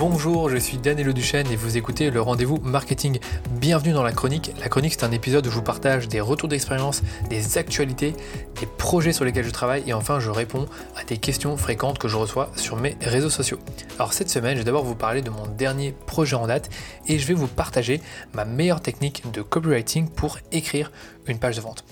Bonjour, 0.00 0.48
je 0.48 0.56
suis 0.56 0.78
Daniel 0.78 1.12
Duchesne 1.12 1.52
et 1.52 1.56
vous 1.56 1.76
écoutez 1.76 2.10
le 2.10 2.22
rendez-vous 2.22 2.56
marketing. 2.62 3.18
Bienvenue 3.50 3.92
dans 3.92 4.02
la 4.02 4.12
chronique. 4.12 4.50
La 4.58 4.70
chronique, 4.70 4.94
c'est 4.94 5.04
un 5.04 5.12
épisode 5.12 5.46
où 5.46 5.50
je 5.50 5.54
vous 5.54 5.62
partage 5.62 6.08
des 6.08 6.22
retours 6.22 6.48
d'expérience, 6.48 7.02
des 7.28 7.58
actualités, 7.58 8.14
des 8.58 8.66
projets 8.78 9.12
sur 9.12 9.26
lesquels 9.26 9.44
je 9.44 9.50
travaille 9.50 9.82
et 9.86 9.92
enfin 9.92 10.18
je 10.18 10.30
réponds 10.30 10.66
à 10.96 11.04
des 11.04 11.18
questions 11.18 11.54
fréquentes 11.58 11.98
que 11.98 12.08
je 12.08 12.16
reçois 12.16 12.50
sur 12.56 12.76
mes 12.76 12.96
réseaux 13.02 13.28
sociaux. 13.28 13.58
Alors 13.98 14.14
cette 14.14 14.30
semaine, 14.30 14.54
je 14.54 14.60
vais 14.60 14.64
d'abord 14.64 14.84
vous 14.84 14.94
parler 14.94 15.20
de 15.20 15.28
mon 15.28 15.46
dernier 15.46 15.94
projet 16.06 16.34
en 16.34 16.46
date 16.46 16.70
et 17.06 17.18
je 17.18 17.26
vais 17.26 17.34
vous 17.34 17.46
partager 17.46 18.00
ma 18.32 18.46
meilleure 18.46 18.80
technique 18.80 19.30
de 19.30 19.42
copywriting 19.42 20.08
pour 20.08 20.38
écrire 20.50 20.92
une 21.26 21.38
page 21.38 21.56
de 21.56 21.60
vente. 21.60 21.84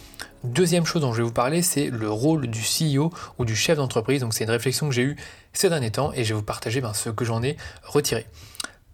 Deuxième 0.44 0.86
chose 0.86 1.02
dont 1.02 1.12
je 1.12 1.18
vais 1.18 1.24
vous 1.24 1.32
parler, 1.32 1.62
c'est 1.62 1.90
le 1.90 2.08
rôle 2.08 2.46
du 2.46 2.60
CEO 2.60 3.12
ou 3.38 3.44
du 3.44 3.56
chef 3.56 3.76
d'entreprise. 3.76 4.20
Donc 4.20 4.34
c'est 4.34 4.44
une 4.44 4.50
réflexion 4.50 4.88
que 4.88 4.94
j'ai 4.94 5.02
eue 5.02 5.16
ces 5.52 5.68
derniers 5.68 5.90
temps 5.90 6.12
et 6.12 6.22
je 6.22 6.28
vais 6.28 6.38
vous 6.38 6.44
partager 6.44 6.80
ben, 6.80 6.94
ce 6.94 7.10
que 7.10 7.24
j'en 7.24 7.42
ai 7.42 7.56
retiré. 7.82 8.26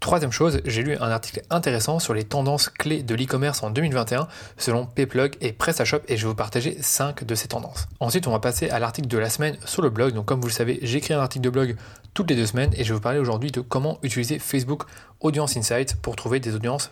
Troisième 0.00 0.32
chose, 0.32 0.60
j'ai 0.66 0.82
lu 0.82 0.96
un 0.96 1.10
article 1.10 1.42
intéressant 1.48 1.98
sur 1.98 2.12
les 2.12 2.24
tendances 2.24 2.68
clés 2.68 3.02
de 3.02 3.14
l'e-commerce 3.14 3.62
en 3.62 3.70
2021 3.70 4.28
selon 4.58 4.84
Payplug 4.84 5.36
et 5.40 5.52
PrestaShop 5.52 6.00
et 6.08 6.16
je 6.16 6.22
vais 6.22 6.28
vous 6.28 6.34
partager 6.34 6.76
5 6.80 7.24
de 7.24 7.34
ces 7.34 7.48
tendances. 7.48 7.86
Ensuite, 8.00 8.26
on 8.26 8.30
va 8.30 8.38
passer 8.38 8.68
à 8.68 8.78
l'article 8.78 9.08
de 9.08 9.16
la 9.16 9.30
semaine 9.30 9.56
sur 9.64 9.80
le 9.80 9.90
blog. 9.90 10.12
Donc 10.12 10.26
comme 10.26 10.40
vous 10.40 10.48
le 10.48 10.52
savez, 10.52 10.78
j'écris 10.82 11.14
un 11.14 11.20
article 11.20 11.44
de 11.44 11.50
blog 11.50 11.76
toutes 12.12 12.28
les 12.30 12.36
deux 12.36 12.46
semaines 12.46 12.70
et 12.74 12.84
je 12.84 12.90
vais 12.90 12.94
vous 12.94 13.00
parler 13.00 13.18
aujourd'hui 13.18 13.50
de 13.50 13.60
comment 13.60 13.98
utiliser 14.02 14.38
Facebook 14.38 14.84
Audience 15.20 15.56
Insight 15.56 15.96
pour 15.96 16.16
trouver 16.16 16.38
des 16.38 16.54
audiences 16.54 16.90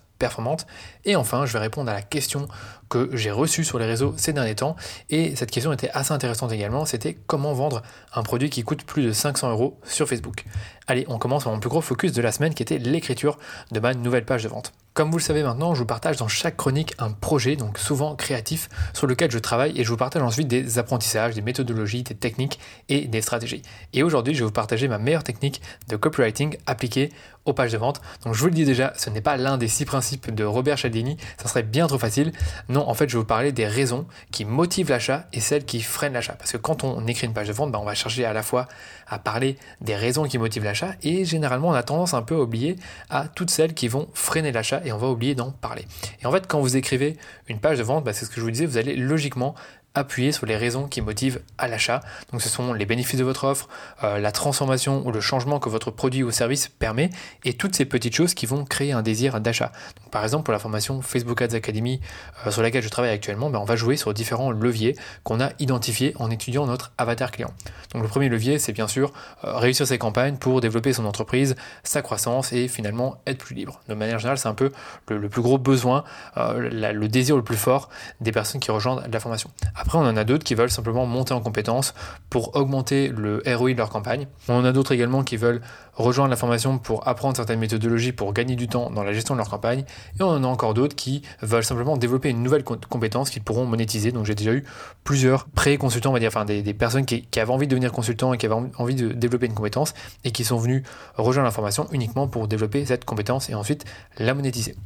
Et 1.05 1.17
enfin, 1.17 1.47
je 1.47 1.53
vais 1.53 1.59
répondre 1.59 1.91
à 1.91 1.95
la 1.95 2.03
question 2.03 2.49
que 2.89 3.11
j'ai 3.15 3.31
reçue 3.31 3.65
sur 3.65 3.79
les 3.79 3.87
réseaux 3.87 4.15
ces 4.17 4.33
derniers 4.33 4.55
temps. 4.55 4.77
Et 5.11 5.35
cette 5.37 5.51
question 5.51 5.73
était 5.73 5.91
assez 5.91 6.13
intéressante 6.13 6.53
également. 6.53 6.85
C'était 6.85 7.15
comment 7.15 7.53
vendre 7.53 7.83
un 8.15 8.23
produit 8.23 8.51
qui 8.51 8.63
coûte 8.63 8.85
plus 8.85 9.03
de 9.03 9.13
500 9.13 9.51
euros 9.51 9.81
sur 9.85 10.09
Facebook. 10.09 10.45
Allez, 10.87 11.05
on 11.09 11.19
commence 11.19 11.45
par 11.45 11.53
mon 11.53 11.61
plus 11.61 11.71
gros 11.71 11.81
focus 11.81 12.13
de 12.13 12.23
la 12.23 12.33
semaine 12.33 12.55
qui 12.55 12.63
était 12.63 12.79
l'écriture 12.79 13.39
de 13.71 13.81
ma 13.81 13.95
nouvelle 13.95 14.25
page 14.25 14.43
de 14.43 14.49
vente. 14.49 14.73
Comme 14.95 15.11
vous 15.11 15.17
le 15.17 15.23
savez 15.23 15.43
maintenant, 15.43 15.73
je 15.75 15.79
vous 15.79 15.87
partage 15.87 16.19
dans 16.19 16.29
chaque 16.29 16.59
chronique 16.59 16.93
un 16.99 17.13
projet, 17.13 17.57
donc 17.57 17.79
souvent 17.79 18.15
créatif, 18.15 18.69
sur 18.93 19.07
lequel 19.07 19.31
je 19.31 19.39
travaille 19.39 19.73
et 19.81 19.85
je 19.85 19.89
vous 19.89 19.97
partage 19.97 20.21
ensuite 20.23 20.49
des 20.49 20.79
apprentissages, 20.79 21.35
des 21.35 21.41
méthodologies, 21.41 22.03
des 22.03 22.15
techniques 22.15 22.59
et 22.91 23.07
des 23.07 23.23
stratégies. 23.23 23.63
Et 23.95 24.03
aujourd'hui, 24.03 24.35
je 24.35 24.41
vais 24.41 24.45
vous 24.45 24.53
partager 24.53 24.89
ma 24.89 24.99
meilleure 24.99 25.25
technique 25.25 25.63
de 25.89 25.97
copywriting 25.97 26.59
appliquée 26.67 27.11
aux 27.47 27.55
pages 27.55 27.73
de 27.73 27.79
vente. 27.79 28.03
Donc 28.25 28.35
je 28.35 28.41
vous 28.41 28.47
le 28.47 28.53
dis 28.53 28.67
déjà, 28.67 28.93
ce 28.97 29.09
n'est 29.09 29.23
pas 29.23 29.39
l'un 29.39 29.57
des 29.57 29.67
six 29.67 29.87
principes 29.87 30.33
de 30.33 30.45
Robert 30.45 30.79
Cialdini, 30.79 31.17
ça 31.41 31.49
serait 31.49 31.63
bien 31.63 31.87
trop 31.87 31.99
facile. 31.99 32.33
Non, 32.69 32.87
en 32.87 32.93
fait, 32.93 33.09
je 33.09 33.15
vais 33.15 33.21
vous 33.21 33.27
parler 33.27 33.51
des 33.51 33.67
raisons 33.67 34.07
qui 34.31 34.45
motivent 34.45 34.91
l'achat 34.91 35.27
et 35.33 35.41
celles 35.41 35.65
qui 35.65 35.81
freinent 35.81 36.13
l'achat. 36.13 36.35
Parce 36.35 36.53
que 36.53 36.59
quand 36.59 36.85
on 36.85 37.07
écrit 37.07 37.27
une 37.27 37.33
page 37.33 37.49
de 37.49 37.55
vente, 37.55 37.73
ben, 37.73 37.79
on 37.79 37.85
va 37.85 37.95
chercher 37.95 38.27
à 38.27 38.35
la 38.35 38.43
fois 38.43 38.69
à 39.13 39.19
parler 39.19 39.59
des 39.83 39.95
raisons 39.95 40.25
qui 40.25 40.39
motivent 40.39 40.65
l'achat 40.65 40.95
et 41.03 41.25
généralement 41.25 41.69
on 41.69 41.75
a 41.75 41.83
tendance 41.83 42.15
un 42.15 42.23
peu 42.23 42.35
à 42.35 42.41
oublier 42.41 42.77
à 43.11 43.29
toutes 43.29 43.51
celles 43.51 43.75
qui 43.75 43.87
vont 43.87 44.09
freiner 44.15 44.53
l'achat 44.53 44.81
et 44.85 44.93
on 44.93 44.99
va 44.99 45.09
oublier 45.09 45.35
d'en 45.35 45.51
parler. 45.51 45.87
Et 46.23 46.27
en 46.27 46.33
fait, 46.33 46.47
quand 46.47 46.61
vous 46.61 46.77
écrivez 46.77 47.17
une 47.49 47.61
page 47.61 47.79
de 47.79 47.83
vente, 47.83 48.05
bah, 48.05 48.15
c'est 48.15 48.25
ce 48.25 48.31
que 48.31 48.37
je 48.37 48.41
vous 48.41 48.51
disais, 48.51 48.65
vous 48.65 48.79
allez 48.79 48.97
logiquement 48.97 49.55
appuyer 49.95 50.33
sur 50.33 50.47
les 50.47 50.57
raisons 50.57 50.87
qui 50.87 51.01
motivent 51.01 51.41
à 51.59 51.69
l'achat. 51.69 52.01
Donc 52.31 52.43
ce 52.43 52.49
sont 52.49 52.73
les 52.73 52.87
bénéfices 52.87 53.19
de 53.19 53.25
votre 53.25 53.45
offre, 53.45 53.69
euh, 54.03 54.19
la 54.19 54.33
transformation 54.33 55.07
ou 55.07 55.13
le 55.13 55.21
changement 55.21 55.59
que 55.59 55.69
votre 55.69 55.91
produit 55.91 56.23
ou 56.23 56.31
service 56.31 56.69
permet 56.69 57.11
et 57.45 57.55
toutes 57.55 57.77
ces 57.77 57.85
petites 57.85 58.15
choses 58.15 58.35
qui 58.35 58.47
vont 58.47 58.65
créer 58.65 58.93
un 58.93 59.03
désir 59.03 59.41
d'achat. 59.41 59.73
par 60.11 60.23
exemple 60.23 60.45
pour 60.45 60.53
la 60.53 60.59
formation 60.59 61.03
Facebook 61.03 61.43
Ads 61.43 61.55
Academy 61.55 62.01
euh, 62.47 62.51
sur 62.51 62.63
laquelle 62.63 62.83
je 62.83 62.89
travaille 62.89 63.11
actuellement, 63.11 63.51
ben, 63.51 63.59
on 63.59 63.65
va 63.65 63.77
jouer 63.77 63.97
sur 63.97 64.15
différents 64.15 64.51
leviers 64.51 64.97
qu'on 65.25 65.41
a 65.41 65.51
identifiés 65.59 66.15
en 66.19 66.31
étudiant 66.31 66.67
notre 66.67 66.93
avatar 66.99 67.31
client. 67.31 67.53
Donc 67.93 68.03
le 68.03 68.09
premier 68.09 68.29
levier 68.29 68.59
c'est 68.59 68.73
bien 68.73 68.89
sûr 68.89 69.13
euh, 69.45 69.57
réussir 69.57 69.87
ses 69.87 69.99
campagnes 69.99 70.37
pour 70.37 70.61
développer 70.61 70.93
son 70.93 71.05
entreprise, 71.05 71.55
sa 71.83 72.03
croissance 72.03 72.53
et 72.53 72.69
finalement 72.69 73.21
être 73.27 73.39
plus 73.39 73.55
libre. 73.55 73.81
De 73.89 73.95
manière 73.95 74.19
générale 74.19 74.39
c'est 74.39 74.49
un 74.49 74.55
peu 74.55 74.73
le, 75.09 75.29
plus 75.29 75.43
gros 75.43 75.59
besoin, 75.59 76.05
le 76.37 77.07
désir 77.07 77.37
le 77.37 77.43
plus 77.43 77.57
fort 77.57 77.91
des 78.21 78.33
personnes 78.33 78.61
qui 78.61 78.71
rejoignent 78.71 79.03
la 79.11 79.21
formation. 79.21 79.51
Après, 79.83 79.99
on 79.99 80.03
en 80.03 80.17
a 80.17 80.23
d'autres 80.23 80.45
qui 80.45 80.55
veulent 80.55 80.71
simplement 80.71 81.07
monter 81.07 81.35
en 81.35 81.41
compétences 81.41 81.93
pour 82.31 82.55
augmenter 82.55 83.09
le 83.09 83.43
ROI 83.45 83.73
de 83.73 83.79
leur 83.79 83.91
campagne. 83.91 84.29
On 84.49 84.55
en 84.55 84.65
a 84.65 84.71
d'autres 84.71 84.93
également 84.93 85.25
qui 85.25 85.37
veulent 85.37 85.61
rejoindre 85.95 86.31
la 86.31 86.37
formation 86.37 86.79
pour 86.79 87.09
apprendre 87.09 87.37
certaines 87.37 87.59
méthodologies 87.59 88.13
pour 88.13 88.33
gagner 88.33 88.55
du 88.55 88.69
temps 88.69 88.91
dans 88.91 89.03
la 89.03 89.13
gestion 89.13 89.35
de 89.35 89.39
leur 89.39 89.51
campagne. 89.51 89.85
Et 90.21 90.23
on 90.23 90.29
en 90.29 90.45
a 90.45 90.47
encore 90.47 90.75
d'autres 90.75 90.95
qui 90.95 91.23
veulent 91.41 91.65
simplement 91.65 91.97
développer 91.97 92.29
une 92.31 92.45
nouvelle 92.45 92.63
compétence 92.63 93.31
qu'ils 93.31 93.43
pourront 93.43 93.67
monétiser. 93.67 94.13
Donc 94.13 94.25
j'ai 94.25 94.37
déjà 94.37 94.53
eu 94.53 94.65
plusieurs 95.03 95.47
pré-consultants, 95.47 96.11
on 96.11 96.13
va 96.13 96.21
dire, 96.21 96.29
enfin 96.29 96.45
des, 96.45 96.63
personnes 96.75 97.05
qui, 97.05 97.27
avaient 97.37 97.53
envie 97.53 97.67
de 97.67 97.73
devenir 97.73 97.91
consultants 97.91 98.33
et 98.33 98.39
qui 98.39 98.47
avaient 98.47 98.71
envie 98.79 98.95
de 98.95 99.09
développer 99.09 99.47
une 99.47 99.55
compétence 99.55 99.95
et 100.23 100.31
qui 100.31 100.45
sont 100.45 100.59
venus 100.59 100.85
rejoindre 101.17 101.47
la 101.47 101.53
formation 101.53 101.89
uniquement 101.91 102.29
pour 102.29 102.47
développer 102.47 102.87
cette 102.87 103.05
compétence 103.05 103.51
et 103.51 103.55
ensuite 103.55 103.85
la 104.19 104.33
monétiser. 104.33 104.77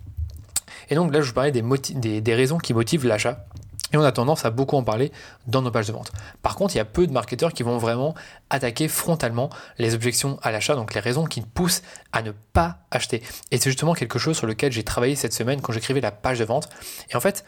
Et 0.88 0.94
donc 0.94 1.12
là, 1.12 1.20
je 1.20 1.28
vous 1.28 1.34
parlais 1.34 1.52
des 1.52 2.34
raisons 2.34 2.56
qui 2.56 2.72
motivent 2.72 3.06
l'achat. 3.06 3.44
Et 3.92 3.96
on 3.96 4.02
a 4.02 4.12
tendance 4.12 4.44
à 4.44 4.50
beaucoup 4.50 4.76
en 4.76 4.82
parler 4.82 5.12
dans 5.46 5.62
nos 5.62 5.70
pages 5.70 5.86
de 5.86 5.92
vente. 5.92 6.12
Par 6.42 6.56
contre, 6.56 6.74
il 6.74 6.78
y 6.78 6.80
a 6.80 6.84
peu 6.84 7.06
de 7.06 7.12
marketeurs 7.12 7.52
qui 7.52 7.62
vont 7.62 7.78
vraiment 7.78 8.14
attaquer 8.50 8.88
frontalement 8.88 9.48
les 9.78 9.94
objections 9.94 10.38
à 10.42 10.50
l'achat, 10.50 10.74
donc 10.74 10.92
les 10.92 11.00
raisons 11.00 11.24
qui 11.24 11.40
poussent 11.40 11.82
à 12.12 12.22
ne 12.22 12.32
pas 12.52 12.78
acheter. 12.90 13.22
Et 13.52 13.58
c'est 13.58 13.70
justement 13.70 13.94
quelque 13.94 14.18
chose 14.18 14.36
sur 14.36 14.46
lequel 14.46 14.72
j'ai 14.72 14.82
travaillé 14.82 15.14
cette 15.14 15.32
semaine 15.32 15.60
quand 15.60 15.72
j'écrivais 15.72 16.00
la 16.00 16.10
page 16.10 16.40
de 16.40 16.44
vente. 16.44 16.68
Et 17.10 17.16
en 17.16 17.20
fait, 17.20 17.44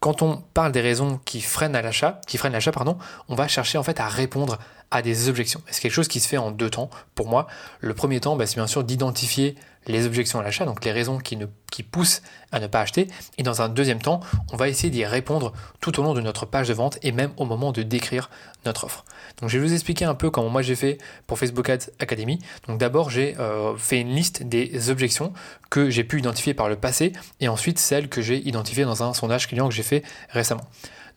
quand 0.00 0.22
on 0.22 0.36
parle 0.54 0.72
des 0.72 0.80
raisons 0.80 1.20
qui 1.24 1.40
freinent 1.40 1.72
l'achat, 1.72 2.20
qui 2.26 2.38
freinent 2.38 2.52
l'achat, 2.52 2.72
pardon, 2.72 2.96
on 3.28 3.34
va 3.34 3.48
chercher 3.48 3.76
en 3.76 3.82
fait 3.82 4.00
à 4.00 4.08
répondre 4.08 4.58
à 4.90 5.02
des 5.02 5.28
objections. 5.28 5.60
C'est 5.68 5.80
quelque 5.80 5.92
chose 5.92 6.08
qui 6.08 6.20
se 6.20 6.28
fait 6.28 6.36
en 6.36 6.50
deux 6.50 6.70
temps 6.70 6.90
pour 7.14 7.28
moi. 7.28 7.46
Le 7.80 7.92
premier 7.94 8.20
temps, 8.20 8.36
bah, 8.36 8.46
c'est 8.46 8.56
bien 8.56 8.66
sûr 8.66 8.84
d'identifier 8.84 9.56
les 9.86 10.06
objections 10.06 10.40
à 10.40 10.42
l'achat, 10.42 10.64
donc 10.64 10.84
les 10.84 10.92
raisons 10.92 11.18
qui, 11.18 11.36
ne, 11.36 11.46
poussent 11.90 12.22
à 12.52 12.60
ne 12.60 12.66
pas 12.66 12.80
acheter. 12.80 13.08
Et 13.38 13.42
dans 13.42 13.62
un 13.62 13.68
deuxième 13.68 14.00
temps, 14.00 14.20
on 14.52 14.56
va 14.56 14.68
essayer 14.68 14.90
d'y 14.90 15.04
répondre 15.04 15.52
tout 15.80 15.98
au 16.00 16.02
long 16.02 16.14
de 16.14 16.20
notre 16.20 16.46
page 16.46 16.68
de 16.68 16.74
vente 16.74 16.98
et 17.02 17.12
même 17.12 17.30
au 17.36 17.44
moment 17.44 17.72
de 17.72 17.82
décrire 17.82 18.30
notre 18.64 18.84
offre. 18.84 19.04
Donc 19.40 19.50
je 19.50 19.58
vais 19.58 19.66
vous 19.66 19.72
expliquer 19.72 20.04
un 20.04 20.14
peu 20.14 20.30
comment 20.30 20.48
moi 20.48 20.62
j'ai 20.62 20.74
fait 20.74 20.98
pour 21.26 21.38
Facebook 21.38 21.68
Ads 21.68 21.90
Academy. 21.98 22.38
Donc 22.66 22.78
d'abord 22.78 23.10
j'ai 23.10 23.36
euh, 23.38 23.76
fait 23.76 24.00
une 24.00 24.14
liste 24.14 24.42
des 24.42 24.90
objections 24.90 25.32
que 25.70 25.90
j'ai 25.90 26.04
pu 26.04 26.18
identifier 26.18 26.54
par 26.54 26.68
le 26.68 26.76
passé 26.76 27.12
et 27.40 27.48
ensuite 27.48 27.78
celles 27.78 28.08
que 28.08 28.22
j'ai 28.22 28.38
identifiées 28.38 28.84
dans 28.84 29.02
un 29.02 29.14
sondage 29.14 29.46
client 29.46 29.68
que 29.68 29.74
j'ai 29.74 29.82
fait 29.82 30.02
récemment. 30.30 30.64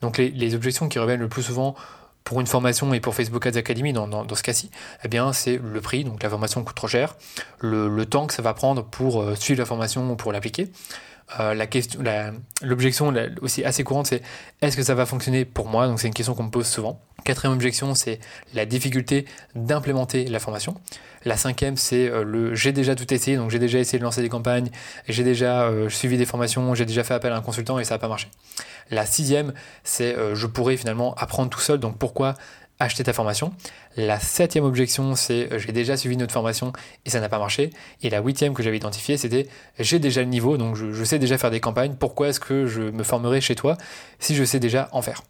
Donc 0.00 0.16
les 0.16 0.54
objections 0.54 0.88
qui 0.88 0.98
reviennent 0.98 1.20
le 1.20 1.28
plus 1.28 1.42
souvent 1.42 1.74
pour 2.24 2.40
une 2.40 2.46
formation 2.46 2.92
et 2.94 3.00
pour 3.00 3.14
Facebook 3.14 3.46
Ads 3.46 3.56
Academy 3.56 3.92
dans, 3.92 4.34
ce 4.34 4.42
cas-ci, 4.42 4.70
eh 5.04 5.08
bien 5.08 5.32
c'est 5.32 5.60
le 5.62 5.80
prix, 5.80 6.04
donc 6.04 6.22
la 6.22 6.28
formation 6.28 6.62
coûte 6.62 6.76
trop 6.76 6.88
cher, 6.88 7.16
le, 7.60 8.04
temps 8.04 8.26
que 8.26 8.34
ça 8.34 8.42
va 8.42 8.54
prendre 8.54 8.84
pour 8.84 9.22
euh, 9.22 9.34
suivre 9.34 9.58
la 9.60 9.66
formation 9.66 10.10
ou 10.10 10.16
pour 10.16 10.32
l'appliquer. 10.32 10.70
Euh, 11.38 11.54
la 11.54 11.66
question, 11.66 12.02
l'objection 12.62 13.14
aussi 13.40 13.64
assez 13.64 13.84
courante, 13.84 14.06
c'est 14.06 14.22
est-ce 14.62 14.76
que 14.76 14.82
ça 14.82 14.94
va 14.94 15.06
fonctionner 15.06 15.44
pour 15.44 15.66
moi? 15.66 15.86
Donc 15.86 16.00
c'est 16.00 16.08
une 16.08 16.14
question 16.14 16.34
qu'on 16.34 16.44
me 16.44 16.50
pose 16.50 16.66
souvent. 16.66 17.00
Quatrième 17.24 17.54
objection, 17.54 17.94
c'est 17.94 18.18
la 18.54 18.66
difficulté 18.66 19.26
d'implémenter 19.54 20.26
la 20.26 20.40
formation. 20.40 20.74
La 21.24 21.36
cinquième, 21.36 21.76
c'est 21.76 22.08
euh, 22.08 22.24
le 22.24 22.54
j'ai 22.54 22.72
déjà 22.72 22.94
tout 22.94 23.12
essayé, 23.12 23.36
donc 23.36 23.50
j'ai 23.50 23.58
déjà 23.58 23.78
essayé 23.78 23.98
de 23.98 24.04
lancer 24.04 24.22
des 24.22 24.30
campagnes, 24.30 24.70
j'ai 25.06 25.22
déjà 25.22 25.64
euh, 25.64 25.88
suivi 25.90 26.16
des 26.16 26.24
formations, 26.24 26.74
j'ai 26.74 26.86
déjà 26.86 27.04
fait 27.04 27.14
appel 27.14 27.32
à 27.32 27.36
un 27.36 27.42
consultant 27.42 27.78
et 27.78 27.84
ça 27.84 27.94
n'a 27.94 27.98
pas 27.98 28.08
marché. 28.08 28.28
La 28.90 29.06
sixième, 29.06 29.52
c'est 29.84 30.16
je 30.34 30.46
pourrais 30.48 30.76
finalement 30.76 31.14
apprendre 31.14 31.48
tout 31.48 31.60
seul, 31.60 31.78
donc 31.78 31.96
pourquoi 31.96 32.34
acheter 32.80 33.04
ta 33.04 33.12
formation. 33.12 33.52
La 33.96 34.18
septième 34.18 34.64
objection, 34.64 35.14
c'est 35.14 35.48
j'ai 35.58 35.72
déjà 35.72 35.96
suivi 35.96 36.16
notre 36.16 36.32
formation 36.32 36.72
et 37.04 37.10
ça 37.10 37.20
n'a 37.20 37.28
pas 37.28 37.38
marché. 37.38 37.70
Et 38.02 38.10
la 38.10 38.20
huitième 38.20 38.54
que 38.54 38.62
j'avais 38.62 38.78
identifiée, 38.78 39.16
c'était 39.16 39.46
j'ai 39.78 39.98
déjà 39.98 40.22
le 40.22 40.28
niveau, 40.28 40.56
donc 40.56 40.74
je, 40.74 41.04
sais 41.04 41.18
déjà 41.18 41.38
faire 41.38 41.50
des 41.50 41.60
campagnes, 41.60 41.94
pourquoi 41.94 42.28
est-ce 42.28 42.40
que 42.40 42.66
je 42.66 42.82
me 42.82 43.04
formerai 43.04 43.40
chez 43.40 43.54
toi 43.54 43.76
si 44.18 44.34
je 44.34 44.44
sais 44.44 44.58
déjà 44.58 44.88
en 44.92 45.02
faire? 45.02 45.22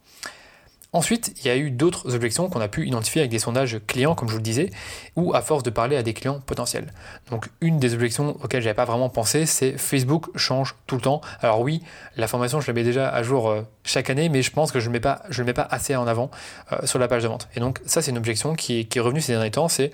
Ensuite, 0.92 1.32
il 1.38 1.46
y 1.46 1.50
a 1.50 1.56
eu 1.56 1.70
d'autres 1.70 2.16
objections 2.16 2.48
qu'on 2.48 2.60
a 2.60 2.66
pu 2.66 2.84
identifier 2.84 3.20
avec 3.20 3.30
des 3.30 3.38
sondages 3.38 3.78
clients, 3.86 4.16
comme 4.16 4.28
je 4.28 4.32
vous 4.32 4.38
le 4.38 4.44
disais, 4.44 4.70
ou 5.14 5.34
à 5.34 5.40
force 5.40 5.62
de 5.62 5.70
parler 5.70 5.96
à 5.96 6.02
des 6.02 6.14
clients 6.14 6.40
potentiels. 6.40 6.92
Donc, 7.30 7.46
une 7.60 7.78
des 7.78 7.94
objections 7.94 8.36
auxquelles 8.42 8.62
j'avais 8.62 8.74
pas 8.74 8.84
vraiment 8.84 9.08
pensé, 9.08 9.46
c'est 9.46 9.78
Facebook 9.78 10.26
change 10.36 10.74
tout 10.88 10.96
le 10.96 11.00
temps. 11.00 11.20
Alors 11.40 11.60
oui, 11.60 11.80
la 12.16 12.26
formation, 12.26 12.60
je 12.60 12.66
la 12.66 12.72
mets 12.72 12.82
déjà 12.82 13.08
à 13.08 13.22
jour 13.22 13.48
euh, 13.48 13.62
chaque 13.84 14.10
année, 14.10 14.28
mais 14.28 14.42
je 14.42 14.50
pense 14.50 14.72
que 14.72 14.80
je 14.80 14.88
ne 14.88 14.94
mets 14.94 15.00
pas, 15.00 15.22
le 15.36 15.44
mets 15.44 15.52
pas 15.52 15.68
assez 15.70 15.94
en 15.94 16.08
avant 16.08 16.30
euh, 16.72 16.84
sur 16.86 16.98
la 16.98 17.06
page 17.06 17.22
de 17.22 17.28
vente. 17.28 17.48
Et 17.54 17.60
donc, 17.60 17.80
ça, 17.86 18.02
c'est 18.02 18.10
une 18.10 18.18
objection 18.18 18.54
qui 18.54 18.80
est, 18.80 19.00
revenue 19.00 19.20
ces 19.20 19.32
derniers 19.32 19.52
temps, 19.52 19.68
c'est 19.68 19.92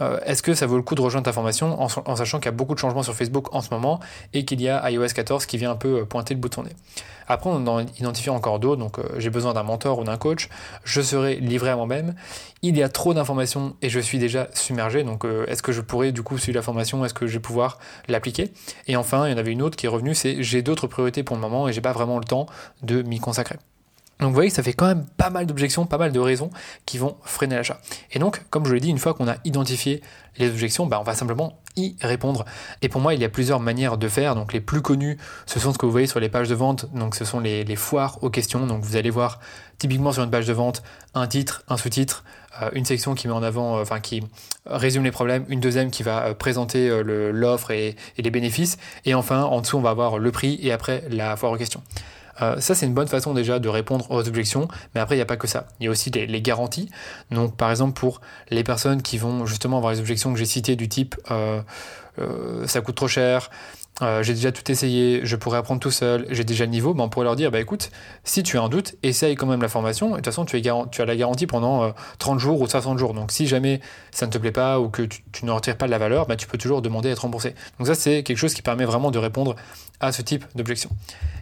euh, 0.00 0.18
est-ce 0.24 0.42
que 0.42 0.54
ça 0.54 0.66
vaut 0.66 0.76
le 0.76 0.82
coup 0.82 0.94
de 0.94 1.00
rejoindre 1.00 1.24
ta 1.24 1.32
formation 1.32 1.80
en, 1.80 2.16
sachant 2.16 2.38
qu'il 2.38 2.46
y 2.46 2.48
a 2.48 2.56
beaucoup 2.56 2.74
de 2.74 2.78
changements 2.78 3.02
sur 3.02 3.14
Facebook 3.14 3.54
en 3.54 3.60
ce 3.60 3.70
moment 3.70 4.00
et 4.32 4.44
qu'il 4.44 4.60
y 4.60 4.68
a 4.68 4.90
iOS 4.90 5.08
14 5.14 5.46
qui 5.46 5.58
vient 5.58 5.70
un 5.70 5.76
peu 5.76 6.04
pointer 6.04 6.34
le 6.34 6.40
bout 6.40 6.48
de 6.48 6.54
son 6.54 6.62
nez? 6.64 6.74
Après, 7.28 7.48
on 7.48 7.64
en 7.68 7.80
identifie 7.80 8.30
encore 8.30 8.58
d'autres, 8.58 8.80
donc 8.80 8.98
euh, 8.98 9.04
j'ai 9.18 9.30
besoin 9.30 9.54
d'un 9.54 9.62
mentor 9.62 10.00
ou 10.00 10.04
d'un 10.04 10.16
coach, 10.16 10.48
je 10.82 11.00
serai 11.00 11.36
livré 11.36 11.70
à 11.70 11.76
moi-même, 11.76 12.14
il 12.62 12.76
y 12.76 12.82
a 12.82 12.88
trop 12.88 13.14
d'informations 13.14 13.76
et 13.82 13.88
je 13.88 14.00
suis 14.00 14.18
déjà 14.18 14.48
submergé, 14.52 15.04
donc 15.04 15.24
euh, 15.24 15.46
est-ce 15.46 15.62
que 15.62 15.70
je 15.70 15.80
pourrais 15.80 16.10
du 16.10 16.24
coup 16.24 16.38
suivre 16.38 16.56
la 16.56 16.62
formation, 16.62 17.04
est-ce 17.04 17.14
que 17.14 17.28
je 17.28 17.34
vais 17.34 17.38
pouvoir 17.38 17.78
l'appliquer? 18.08 18.52
Et 18.88 18.96
enfin, 18.96 19.28
il 19.28 19.30
y 19.30 19.34
en 19.34 19.38
avait 19.38 19.52
une 19.52 19.62
autre 19.62 19.76
qui 19.76 19.86
est 19.86 19.88
revenue, 19.88 20.14
c'est 20.14 20.42
j'ai 20.42 20.62
d'autres 20.62 20.88
priorités 20.88 21.22
pour 21.22 21.36
le 21.36 21.42
moment 21.42 21.68
et 21.68 21.72
j'ai 21.72 21.80
pas 21.80 21.92
vraiment 21.92 22.18
le 22.18 22.24
temps 22.24 22.46
de 22.82 23.02
m'y 23.02 23.20
consacrer. 23.20 23.56
Donc 24.20 24.28
vous 24.28 24.34
voyez 24.34 24.50
que 24.50 24.56
ça 24.56 24.62
fait 24.62 24.74
quand 24.74 24.86
même 24.86 25.06
pas 25.16 25.30
mal 25.30 25.46
d'objections, 25.46 25.86
pas 25.86 25.98
mal 25.98 26.12
de 26.12 26.20
raisons 26.20 26.50
qui 26.84 26.98
vont 26.98 27.16
freiner 27.22 27.56
l'achat. 27.56 27.80
Et 28.12 28.18
donc, 28.18 28.42
comme 28.50 28.66
je 28.66 28.74
l'ai 28.74 28.80
dit, 28.80 28.90
une 28.90 28.98
fois 28.98 29.14
qu'on 29.14 29.28
a 29.28 29.36
identifié 29.44 30.02
les 30.36 30.48
objections, 30.48 30.86
bah, 30.86 30.98
on 31.00 31.04
va 31.04 31.14
simplement 31.14 31.58
y 31.76 31.96
répondre. 32.00 32.44
Et 32.82 32.88
pour 32.88 33.00
moi, 33.00 33.14
il 33.14 33.20
y 33.20 33.24
a 33.24 33.28
plusieurs 33.28 33.60
manières 33.60 33.96
de 33.96 34.08
faire. 34.08 34.34
Donc 34.34 34.52
les 34.52 34.60
plus 34.60 34.82
connues, 34.82 35.16
ce 35.46 35.58
sont 35.58 35.72
ce 35.72 35.78
que 35.78 35.86
vous 35.86 35.92
voyez 35.92 36.06
sur 36.06 36.20
les 36.20 36.28
pages 36.28 36.48
de 36.48 36.54
vente. 36.54 36.92
Donc 36.94 37.14
ce 37.14 37.24
sont 37.24 37.40
les, 37.40 37.64
foires 37.76 38.22
aux 38.22 38.30
questions. 38.30 38.66
Donc 38.66 38.82
vous 38.82 38.96
allez 38.96 39.10
voir 39.10 39.40
typiquement 39.78 40.12
sur 40.12 40.22
une 40.22 40.30
page 40.30 40.46
de 40.46 40.52
vente 40.52 40.82
un 41.14 41.26
titre, 41.26 41.64
un 41.68 41.78
sous-titre, 41.78 42.24
euh, 42.60 42.68
une 42.74 42.84
section 42.84 43.14
qui 43.14 43.26
met 43.26 43.32
en 43.32 43.42
avant, 43.42 43.78
euh, 43.78 43.82
enfin 43.82 44.00
qui 44.00 44.22
résume 44.66 45.04
les 45.04 45.10
problèmes, 45.10 45.46
une 45.48 45.60
deuxième 45.60 45.90
qui 45.90 46.02
va 46.02 46.26
euh, 46.26 46.34
présenter 46.34 46.90
l'offre 47.02 47.70
et, 47.70 47.96
et 48.18 48.22
les 48.22 48.30
bénéfices. 48.30 48.76
Et 49.06 49.14
enfin, 49.14 49.42
en 49.44 49.62
dessous, 49.62 49.78
on 49.78 49.82
va 49.82 49.90
avoir 49.90 50.18
le 50.18 50.30
prix 50.30 50.58
et 50.62 50.72
après 50.72 51.04
la 51.08 51.36
foire 51.36 51.52
aux 51.52 51.56
questions. 51.56 51.82
Euh, 52.42 52.58
ça, 52.60 52.74
c'est 52.74 52.86
une 52.86 52.94
bonne 52.94 53.08
façon 53.08 53.34
déjà 53.34 53.58
de 53.58 53.68
répondre 53.68 54.06
aux 54.10 54.26
objections, 54.26 54.68
mais 54.94 55.00
après, 55.00 55.14
il 55.14 55.18
n'y 55.18 55.22
a 55.22 55.26
pas 55.26 55.36
que 55.36 55.46
ça. 55.46 55.68
Il 55.78 55.84
y 55.84 55.88
a 55.88 55.90
aussi 55.90 56.10
les, 56.10 56.42
garanties. 56.42 56.90
Donc, 57.30 57.56
par 57.56 57.70
exemple, 57.70 57.98
pour 57.98 58.20
les 58.50 58.64
personnes 58.64 59.02
qui 59.02 59.18
vont 59.18 59.46
justement 59.46 59.76
avoir 59.76 59.92
les 59.92 60.00
objections 60.00 60.32
que 60.32 60.38
j'ai 60.38 60.46
citées 60.46 60.76
du 60.76 60.88
type 60.88 61.16
euh, 61.30 61.60
euh, 62.18 62.66
ça 62.66 62.80
coûte 62.80 62.96
trop 62.96 63.08
cher, 63.08 63.50
j'ai 64.22 64.32
déjà 64.32 64.50
tout 64.50 64.70
essayé, 64.70 65.20
je 65.24 65.36
pourrais 65.36 65.58
apprendre 65.58 65.80
tout 65.80 65.90
seul, 65.90 66.26
j'ai 66.30 66.44
déjà 66.44 66.64
le 66.64 66.70
niveau, 66.70 66.94
ben 66.94 67.04
on 67.04 67.08
pourrait 67.10 67.24
leur 67.24 67.36
dire, 67.36 67.50
bah 67.50 67.60
écoute, 67.60 67.90
si 68.24 68.42
tu 68.42 68.56
as 68.56 68.62
un 68.62 68.68
doute, 68.68 68.94
essaye 69.02 69.34
quand 69.34 69.46
même 69.46 69.60
la 69.60 69.68
formation, 69.68 70.08
et 70.08 70.10
de 70.10 70.16
toute 70.16 70.24
façon, 70.26 70.46
tu, 70.46 70.56
as 70.56 71.04
la 71.04 71.16
garantie 71.16 71.46
pendant 71.46 71.92
30 72.18 72.36
euh, 72.36 72.38
jours 72.38 72.60
ou 72.60 72.66
60 72.66 72.98
jours. 72.98 73.12
Donc 73.12 73.30
si 73.30 73.46
jamais 73.46 73.80
ça 74.10 74.26
ne 74.26 74.30
te 74.30 74.38
plaît 74.38 74.52
pas 74.52 74.80
ou 74.80 74.88
que 74.88 75.02
tu, 75.02 75.44
ne 75.44 75.50
retires 75.50 75.76
pas 75.76 75.84
de 75.86 75.90
la 75.90 75.98
valeur, 75.98 76.26
bah, 76.26 76.36
tu 76.36 76.46
peux 76.46 76.56
toujours 76.56 76.80
demander 76.80 77.10
à 77.10 77.12
être 77.12 77.20
remboursé. 77.20 77.54
Donc 77.78 77.88
ça, 77.88 77.94
c'est 77.94 78.22
quelque 78.22 78.38
chose 78.38 78.54
qui 78.54 78.62
permet 78.62 78.86
vraiment 78.86 79.10
de 79.10 79.18
répondre 79.18 79.54
à 80.00 80.12
ce 80.12 80.22
type 80.22 80.44
d'objection. 80.54 80.90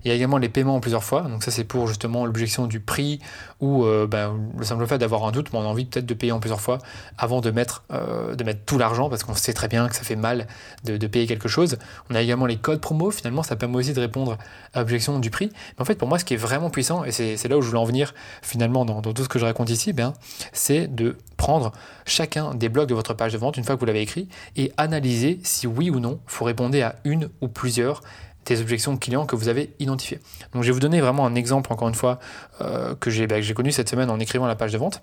Il 0.04 0.08
y 0.08 0.12
a 0.12 0.14
également 0.14 0.38
les 0.38 0.48
paiements 0.48 0.76
en 0.76 0.80
plusieurs 0.80 1.04
fois, 1.04 1.22
donc 1.22 1.42
ça 1.42 1.50
c'est 1.50 1.64
pour 1.64 1.88
justement 1.88 2.24
l'objection 2.24 2.66
du 2.66 2.80
prix 2.80 3.20
ou 3.60 3.84
euh, 3.84 4.06
ben, 4.06 4.38
le 4.56 4.64
simple 4.64 4.86
fait 4.86 4.98
d'avoir 4.98 5.24
un 5.24 5.32
doute, 5.32 5.52
mais 5.52 5.58
on 5.58 5.62
a 5.62 5.66
envie 5.66 5.84
peut-être 5.84 6.06
de 6.06 6.14
payer 6.14 6.32
en 6.32 6.40
plusieurs 6.40 6.60
fois 6.60 6.78
avant 7.16 7.40
de 7.40 7.50
mettre, 7.50 7.84
de 7.90 8.44
mettre 8.44 8.60
tout 8.64 8.78
l'argent, 8.78 9.08
parce 9.08 9.24
qu'on 9.24 9.34
sait 9.34 9.52
très 9.52 9.68
bien 9.68 9.88
que 9.88 9.96
ça 9.96 10.02
fait 10.02 10.16
mal 10.16 10.46
de, 10.84 10.96
de 10.96 11.06
payer 11.06 11.26
quelque 11.26 11.48
chose. 11.48 11.78
On 12.10 12.14
a 12.14 12.22
également 12.22 12.46
les 12.46 12.56
codes 12.56 12.80
promo, 12.80 13.10
finalement, 13.10 13.42
ça 13.42 13.56
permet 13.56 13.76
aussi 13.76 13.92
de 13.92 14.00
répondre 14.00 14.38
à 14.74 14.80
l'objection 14.80 15.18
du 15.18 15.30
prix. 15.30 15.50
Mais 15.76 15.82
en 15.82 15.84
fait, 15.84 15.96
pour 15.96 16.08
moi, 16.08 16.18
ce 16.18 16.24
qui 16.24 16.34
est 16.34 16.38
vraiment 16.38 16.70
puissant, 16.70 17.04
et 17.04 17.12
c'est 17.12 17.48
là 17.48 17.58
où 17.58 17.62
je 17.62 17.68
voulais 17.68 17.80
en 17.80 17.84
venir 17.84 18.14
finalement 18.42 18.84
dans, 18.84 19.00
tout 19.00 19.22
ce 19.22 19.28
que 19.28 19.38
je 19.38 19.44
raconte 19.44 19.70
ici, 19.70 19.92
ben, 19.92 20.12
c'est 20.52 20.86
de 20.86 21.16
prendre 21.36 21.72
chacun 22.06 22.54
des 22.54 22.68
blocs 22.68 22.88
de 22.88 22.94
votre 22.94 23.14
page 23.14 23.32
de 23.32 23.38
vente 23.38 23.56
une 23.56 23.64
fois 23.64 23.76
que 23.76 23.80
vous 23.80 23.86
l'avez 23.86 24.02
écrit 24.02 24.28
et 24.56 24.72
analyser 24.76 25.38
si 25.44 25.66
oui 25.66 25.90
ou 25.90 26.00
non 26.00 26.20
vous 26.26 26.44
répondez 26.44 26.82
à 26.82 26.96
une 27.04 27.28
ou 27.40 27.48
plusieurs 27.48 28.00
des 28.48 28.60
objections 28.60 28.96
clients 28.96 29.26
que 29.26 29.36
vous 29.36 29.48
avez 29.48 29.74
identifiées. 29.78 30.20
Donc 30.52 30.62
je 30.62 30.68
vais 30.68 30.72
vous 30.72 30.80
donner 30.80 31.00
vraiment 31.00 31.26
un 31.26 31.34
exemple, 31.34 31.72
encore 31.72 31.88
une 31.88 31.94
fois, 31.94 32.18
euh, 32.60 32.94
que 32.94 33.26
ben, 33.26 33.42
j'ai 33.42 33.54
connu 33.54 33.72
cette 33.72 33.88
semaine 33.88 34.10
en 34.10 34.18
écrivant 34.18 34.46
la 34.46 34.56
page 34.56 34.72
de 34.72 34.78
vente. 34.78 35.02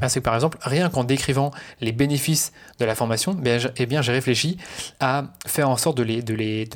Ben, 0.00 0.08
c'est 0.08 0.20
que 0.20 0.24
par 0.24 0.34
exemple, 0.34 0.58
rien 0.62 0.88
qu'en 0.88 1.04
décrivant 1.04 1.50
les 1.80 1.92
bénéfices 1.92 2.52
de 2.78 2.84
la 2.84 2.94
formation, 2.94 3.34
ben, 3.34 3.60
eh 3.76 3.86
bien, 3.86 4.02
j'ai 4.02 4.12
réfléchi 4.12 4.56
à 5.00 5.24
faire 5.46 5.68
en 5.68 5.76
sorte 5.76 5.96
de 5.96 6.02
les, 6.02 6.22
de 6.22 6.34
les, 6.34 6.68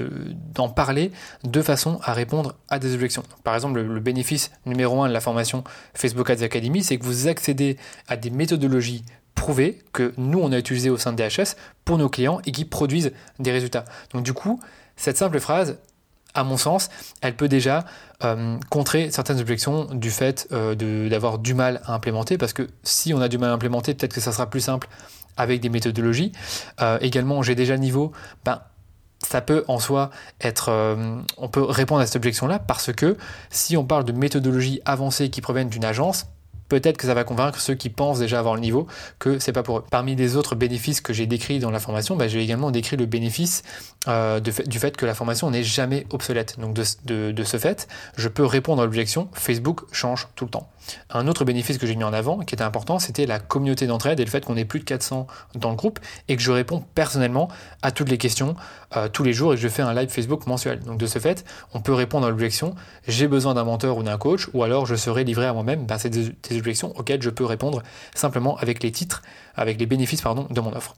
d'en 0.54 0.68
parler 0.68 1.12
de 1.44 1.62
façon 1.62 2.00
à 2.02 2.12
répondre 2.12 2.56
à 2.68 2.78
des 2.78 2.92
objections. 2.94 3.22
Par 3.44 3.54
exemple, 3.54 3.80
le, 3.80 4.00
bénéfice 4.00 4.50
numéro 4.66 5.02
un 5.02 5.08
de 5.08 5.12
la 5.12 5.20
formation 5.20 5.64
Facebook 5.94 6.28
Ads 6.28 6.42
Academy, 6.42 6.82
c'est 6.82 6.98
que 6.98 7.04
vous 7.04 7.28
accédez 7.28 7.76
à 8.08 8.16
des 8.16 8.30
méthodologies 8.30 9.04
prouvées 9.34 9.78
que 9.92 10.12
nous, 10.16 10.40
on 10.40 10.52
a 10.52 10.58
utilisées 10.58 10.90
au 10.90 10.98
sein 10.98 11.12
de 11.12 11.22
DHS 11.22 11.56
pour 11.84 11.98
nos 11.98 12.08
clients 12.08 12.40
et 12.46 12.52
qui 12.52 12.64
produisent 12.64 13.12
des 13.38 13.52
résultats. 13.52 13.84
Donc 14.12 14.24
du 14.24 14.32
coup, 14.32 14.60
cette 14.96 15.16
simple 15.16 15.40
phrase, 15.40 15.78
à 16.34 16.44
mon 16.44 16.56
sens, 16.56 16.90
elle 17.20 17.36
peut 17.36 17.48
déjà 17.48 17.84
euh, 18.24 18.58
contrer 18.70 19.10
certaines 19.10 19.40
objections 19.40 19.86
du 19.86 20.10
fait 20.10 20.48
euh, 20.52 20.74
d'avoir 21.08 21.38
du 21.38 21.54
mal 21.54 21.80
à 21.84 21.94
implémenter, 21.94 22.38
parce 22.38 22.52
que 22.52 22.68
si 22.82 23.14
on 23.14 23.20
a 23.20 23.28
du 23.28 23.38
mal 23.38 23.50
à 23.50 23.52
implémenter, 23.52 23.94
peut-être 23.94 24.14
que 24.14 24.20
ça 24.20 24.32
sera 24.32 24.50
plus 24.50 24.60
simple 24.60 24.88
avec 25.36 25.60
des 25.60 25.68
méthodologies. 25.68 26.32
Euh, 26.80 26.98
également, 27.00 27.42
j'ai 27.42 27.54
déjà 27.54 27.76
niveau, 27.76 28.12
ben, 28.44 28.60
ça 29.20 29.40
peut 29.40 29.64
en 29.68 29.78
soi 29.78 30.10
être, 30.40 30.70
on 31.38 31.48
peut 31.48 31.62
répondre 31.62 32.02
à 32.02 32.06
cette 32.06 32.16
objection-là, 32.16 32.58
parce 32.58 32.92
que 32.92 33.16
si 33.48 33.74
on 33.76 33.84
parle 33.84 34.04
de 34.04 34.12
méthodologies 34.12 34.82
avancées 34.84 35.30
qui 35.30 35.40
proviennent 35.40 35.70
d'une 35.70 35.84
agence, 35.84 36.26
peut-être 36.68 36.96
que 36.96 37.06
ça 37.06 37.14
va 37.14 37.24
convaincre 37.24 37.60
ceux 37.60 37.74
qui 37.74 37.90
pensent 37.90 38.18
déjà 38.18 38.38
avoir 38.38 38.54
le 38.54 38.60
niveau 38.60 38.86
que 39.18 39.38
c'est 39.38 39.52
pas 39.52 39.62
pour 39.62 39.78
eux. 39.78 39.84
Parmi 39.90 40.16
les 40.16 40.36
autres 40.36 40.54
bénéfices 40.54 41.00
que 41.00 41.12
j'ai 41.12 41.26
décrits 41.26 41.58
dans 41.58 41.70
la 41.70 41.80
formation, 41.80 42.16
bah, 42.16 42.28
j'ai 42.28 42.42
également 42.42 42.70
décrit 42.70 42.96
le 42.96 43.06
bénéfice 43.06 43.62
euh, 44.08 44.40
du 44.40 44.78
fait 44.78 44.96
que 44.96 45.06
la 45.06 45.14
formation 45.14 45.50
n'est 45.50 45.62
jamais 45.62 46.06
obsolète. 46.10 46.58
Donc 46.58 46.74
de, 46.74 47.44
ce 47.44 47.56
fait, 47.56 47.88
je 48.16 48.28
peux 48.28 48.44
répondre 48.44 48.82
à 48.82 48.84
l'objection 48.84 49.28
Facebook 49.32 49.82
change 49.92 50.28
tout 50.34 50.44
le 50.44 50.50
temps. 50.50 50.68
Un 51.10 51.26
autre 51.28 51.44
bénéfice 51.44 51.78
que 51.78 51.86
j'ai 51.86 51.96
mis 51.96 52.04
en 52.04 52.12
avant, 52.12 52.40
qui 52.40 52.54
était 52.54 52.64
important, 52.64 52.98
c'était 52.98 53.24
la 53.24 53.38
communauté 53.38 53.86
d'entraide 53.86 54.20
et 54.20 54.24
le 54.24 54.30
fait 54.30 54.44
qu'on 54.44 54.56
est 54.56 54.66
plus 54.66 54.80
de 54.80 54.84
400 54.84 55.26
dans 55.54 55.70
le 55.70 55.76
groupe 55.76 55.98
et 56.28 56.36
que 56.36 56.42
je 56.42 56.52
réponds 56.52 56.84
personnellement 56.94 57.48
à 57.80 57.90
toutes 57.90 58.10
les 58.10 58.18
questions 58.18 58.54
euh, 58.96 59.08
tous 59.08 59.22
les 59.22 59.32
jours 59.32 59.54
et 59.54 59.56
je 59.56 59.68
fais 59.68 59.82
un 59.82 59.94
live 59.94 60.08
Facebook 60.08 60.46
mensuel. 60.46 60.80
Donc 60.80 60.98
de 60.98 61.06
ce 61.06 61.18
fait, 61.18 61.44
on 61.72 61.80
peut 61.80 61.94
répondre 61.94 62.26
à 62.26 62.30
l'objection 62.30 62.74
j'ai 63.06 63.28
besoin 63.28 63.54
d'un 63.54 63.64
mentor 63.64 63.98
ou 63.98 64.02
d'un 64.02 64.18
coach 64.18 64.48
ou 64.52 64.62
alors 64.62 64.86
je 64.86 64.94
serai 64.94 65.24
livré 65.24 65.46
à 65.46 65.52
moi-même. 65.52 65.86
Ben, 65.86 65.98
c'est 65.98 66.10
des, 66.10 66.32
objections 66.56 66.96
auxquelles 66.96 67.22
je 67.22 67.30
peux 67.30 67.44
répondre 67.44 67.82
simplement 68.14 68.56
avec 68.56 68.82
les 68.82 68.92
titres, 68.92 69.22
avec 69.56 69.78
les 69.78 69.86
bénéfices 69.86 70.22
de 70.22 70.60
mon 70.60 70.74
offre 70.74 70.94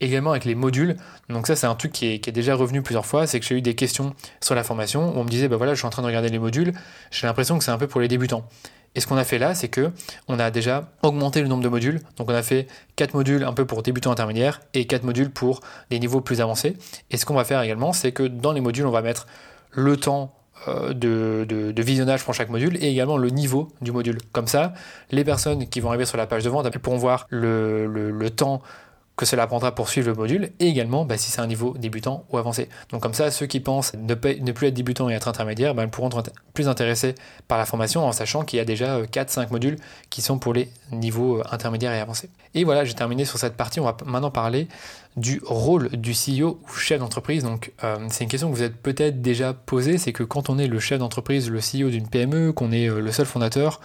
également 0.00 0.30
avec 0.30 0.44
les 0.44 0.54
modules. 0.54 0.96
Donc 1.28 1.46
ça 1.46 1.56
c'est 1.56 1.66
un 1.66 1.74
truc 1.74 1.92
qui 1.92 2.06
est, 2.06 2.30
déjà 2.30 2.54
revenu 2.54 2.82
plusieurs 2.82 3.06
fois, 3.06 3.26
c'est 3.26 3.40
que 3.40 3.46
j'ai 3.46 3.56
eu 3.56 3.62
des 3.62 3.74
questions 3.74 4.14
sur 4.40 4.54
la 4.54 4.64
formation 4.64 5.14
où 5.14 5.20
on 5.20 5.24
me 5.24 5.28
disait 5.28 5.48
bah 5.48 5.56
voilà 5.56 5.74
je 5.74 5.78
suis 5.78 5.86
en 5.86 5.90
train 5.90 6.02
de 6.02 6.06
regarder 6.06 6.28
les 6.28 6.38
modules, 6.38 6.72
j'ai 7.10 7.26
l'impression 7.26 7.58
que 7.58 7.64
c'est 7.64 7.70
un 7.70 7.78
peu 7.78 7.86
pour 7.86 8.00
les 8.00 8.08
débutants. 8.08 8.46
Et 8.94 9.00
ce 9.00 9.06
qu'on 9.06 9.16
a 9.16 9.24
fait 9.24 9.38
là, 9.38 9.54
c'est 9.54 9.68
que 9.68 9.90
on 10.28 10.38
a 10.38 10.50
déjà 10.50 10.88
augmenté 11.02 11.40
le 11.42 11.48
nombre 11.48 11.62
de 11.62 11.68
modules. 11.68 12.00
Donc 12.16 12.30
on 12.30 12.34
a 12.34 12.42
fait 12.42 12.66
4 12.96 13.14
modules 13.14 13.44
un 13.44 13.52
peu 13.52 13.64
pour 13.64 13.82
débutants 13.82 14.12
intermédiaires 14.12 14.60
et 14.72 14.86
4 14.86 15.02
modules 15.02 15.30
pour 15.30 15.60
des 15.90 15.98
niveaux 15.98 16.20
plus 16.20 16.40
avancés. 16.40 16.76
Et 17.10 17.16
ce 17.16 17.26
qu'on 17.26 17.34
va 17.34 17.44
faire 17.44 17.60
également, 17.62 17.92
c'est 17.92 18.12
que 18.12 18.22
dans 18.22 18.52
les 18.52 18.60
modules, 18.60 18.86
on 18.86 18.90
va 18.90 19.02
mettre 19.02 19.26
le 19.72 19.96
temps 19.96 20.34
euh, 20.68 20.94
de, 20.94 21.82
visionnage 21.82 22.24
pour 22.24 22.32
chaque 22.32 22.48
module 22.48 22.76
et 22.82 22.88
également 22.88 23.16
le 23.16 23.28
niveau 23.28 23.68
du 23.82 23.92
module. 23.92 24.18
Comme 24.32 24.46
ça, 24.46 24.72
les 25.10 25.24
personnes 25.24 25.66
qui 25.68 25.80
vont 25.80 25.88
arriver 25.88 26.06
sur 26.06 26.16
la 26.16 26.26
page 26.26 26.44
de 26.44 26.48
vente 26.48 26.66
elles 26.66 26.80
pourront 26.80 26.96
voir 26.96 27.26
le, 27.28 27.86
le 27.86 28.30
temps 28.30 28.62
que 29.16 29.26
cela 29.26 29.46
prendra 29.46 29.74
pour 29.74 29.88
suivre 29.88 30.08
le 30.08 30.14
module, 30.14 30.50
et 30.58 30.66
également 30.66 31.04
bah, 31.04 31.16
si 31.16 31.30
c'est 31.30 31.40
un 31.40 31.46
niveau 31.46 31.74
débutant 31.78 32.24
ou 32.30 32.38
avancé. 32.38 32.68
Donc 32.90 33.02
comme 33.02 33.14
ça, 33.14 33.30
ceux 33.30 33.46
qui 33.46 33.60
pensent 33.60 33.92
ne, 33.94 34.14
plus 34.14 34.66
être 34.66 34.74
débutants 34.74 35.08
et 35.08 35.14
être 35.14 35.28
intermédiaires, 35.28 35.74
bah, 35.74 35.86
pourront 35.86 36.10
être 36.18 36.32
plus 36.52 36.68
intéressés 36.68 37.14
par 37.46 37.58
la 37.58 37.64
formation 37.64 38.04
en 38.04 38.12
sachant 38.12 38.44
qu'il 38.44 38.56
y 38.56 38.60
a 38.60 38.64
déjà 38.64 39.02
4-5 39.02 39.40
euh, 39.40 39.46
modules 39.50 39.76
qui 40.10 40.20
sont 40.20 40.38
pour 40.38 40.52
les 40.52 40.68
niveaux 40.90 41.38
euh, 41.38 41.44
intermédiaires 41.50 41.92
et 41.92 42.00
avancés. 42.00 42.28
Et 42.54 42.64
voilà, 42.64 42.84
j'ai 42.84 42.94
terminé 42.94 43.24
sur 43.24 43.38
cette 43.38 43.56
partie, 43.56 43.78
on 43.78 43.84
va 43.84 43.96
maintenant 44.04 44.30
parler 44.30 44.68
du 45.16 45.40
rôle 45.44 45.90
du 45.90 46.12
CEO 46.12 46.58
ou 46.64 46.72
chef 46.76 46.98
d'entreprise. 46.98 47.44
Donc 47.44 47.72
euh, 47.84 47.98
c'est 48.10 48.24
une 48.24 48.30
question 48.30 48.50
que 48.50 48.56
vous 48.56 48.62
êtes 48.62 48.76
peut-être 48.76 49.22
déjà 49.22 49.52
posée, 49.52 49.96
c'est 49.96 50.12
que 50.12 50.24
quand 50.24 50.50
on 50.50 50.58
est 50.58 50.66
le 50.66 50.80
chef 50.80 50.98
d'entreprise, 50.98 51.50
le 51.50 51.60
CEO 51.60 51.90
d'une 51.90 52.08
PME, 52.08 52.52
qu'on 52.52 52.72
est 52.72 52.88
le 52.88 53.12
seul 53.12 53.26
fondateur, 53.26 53.80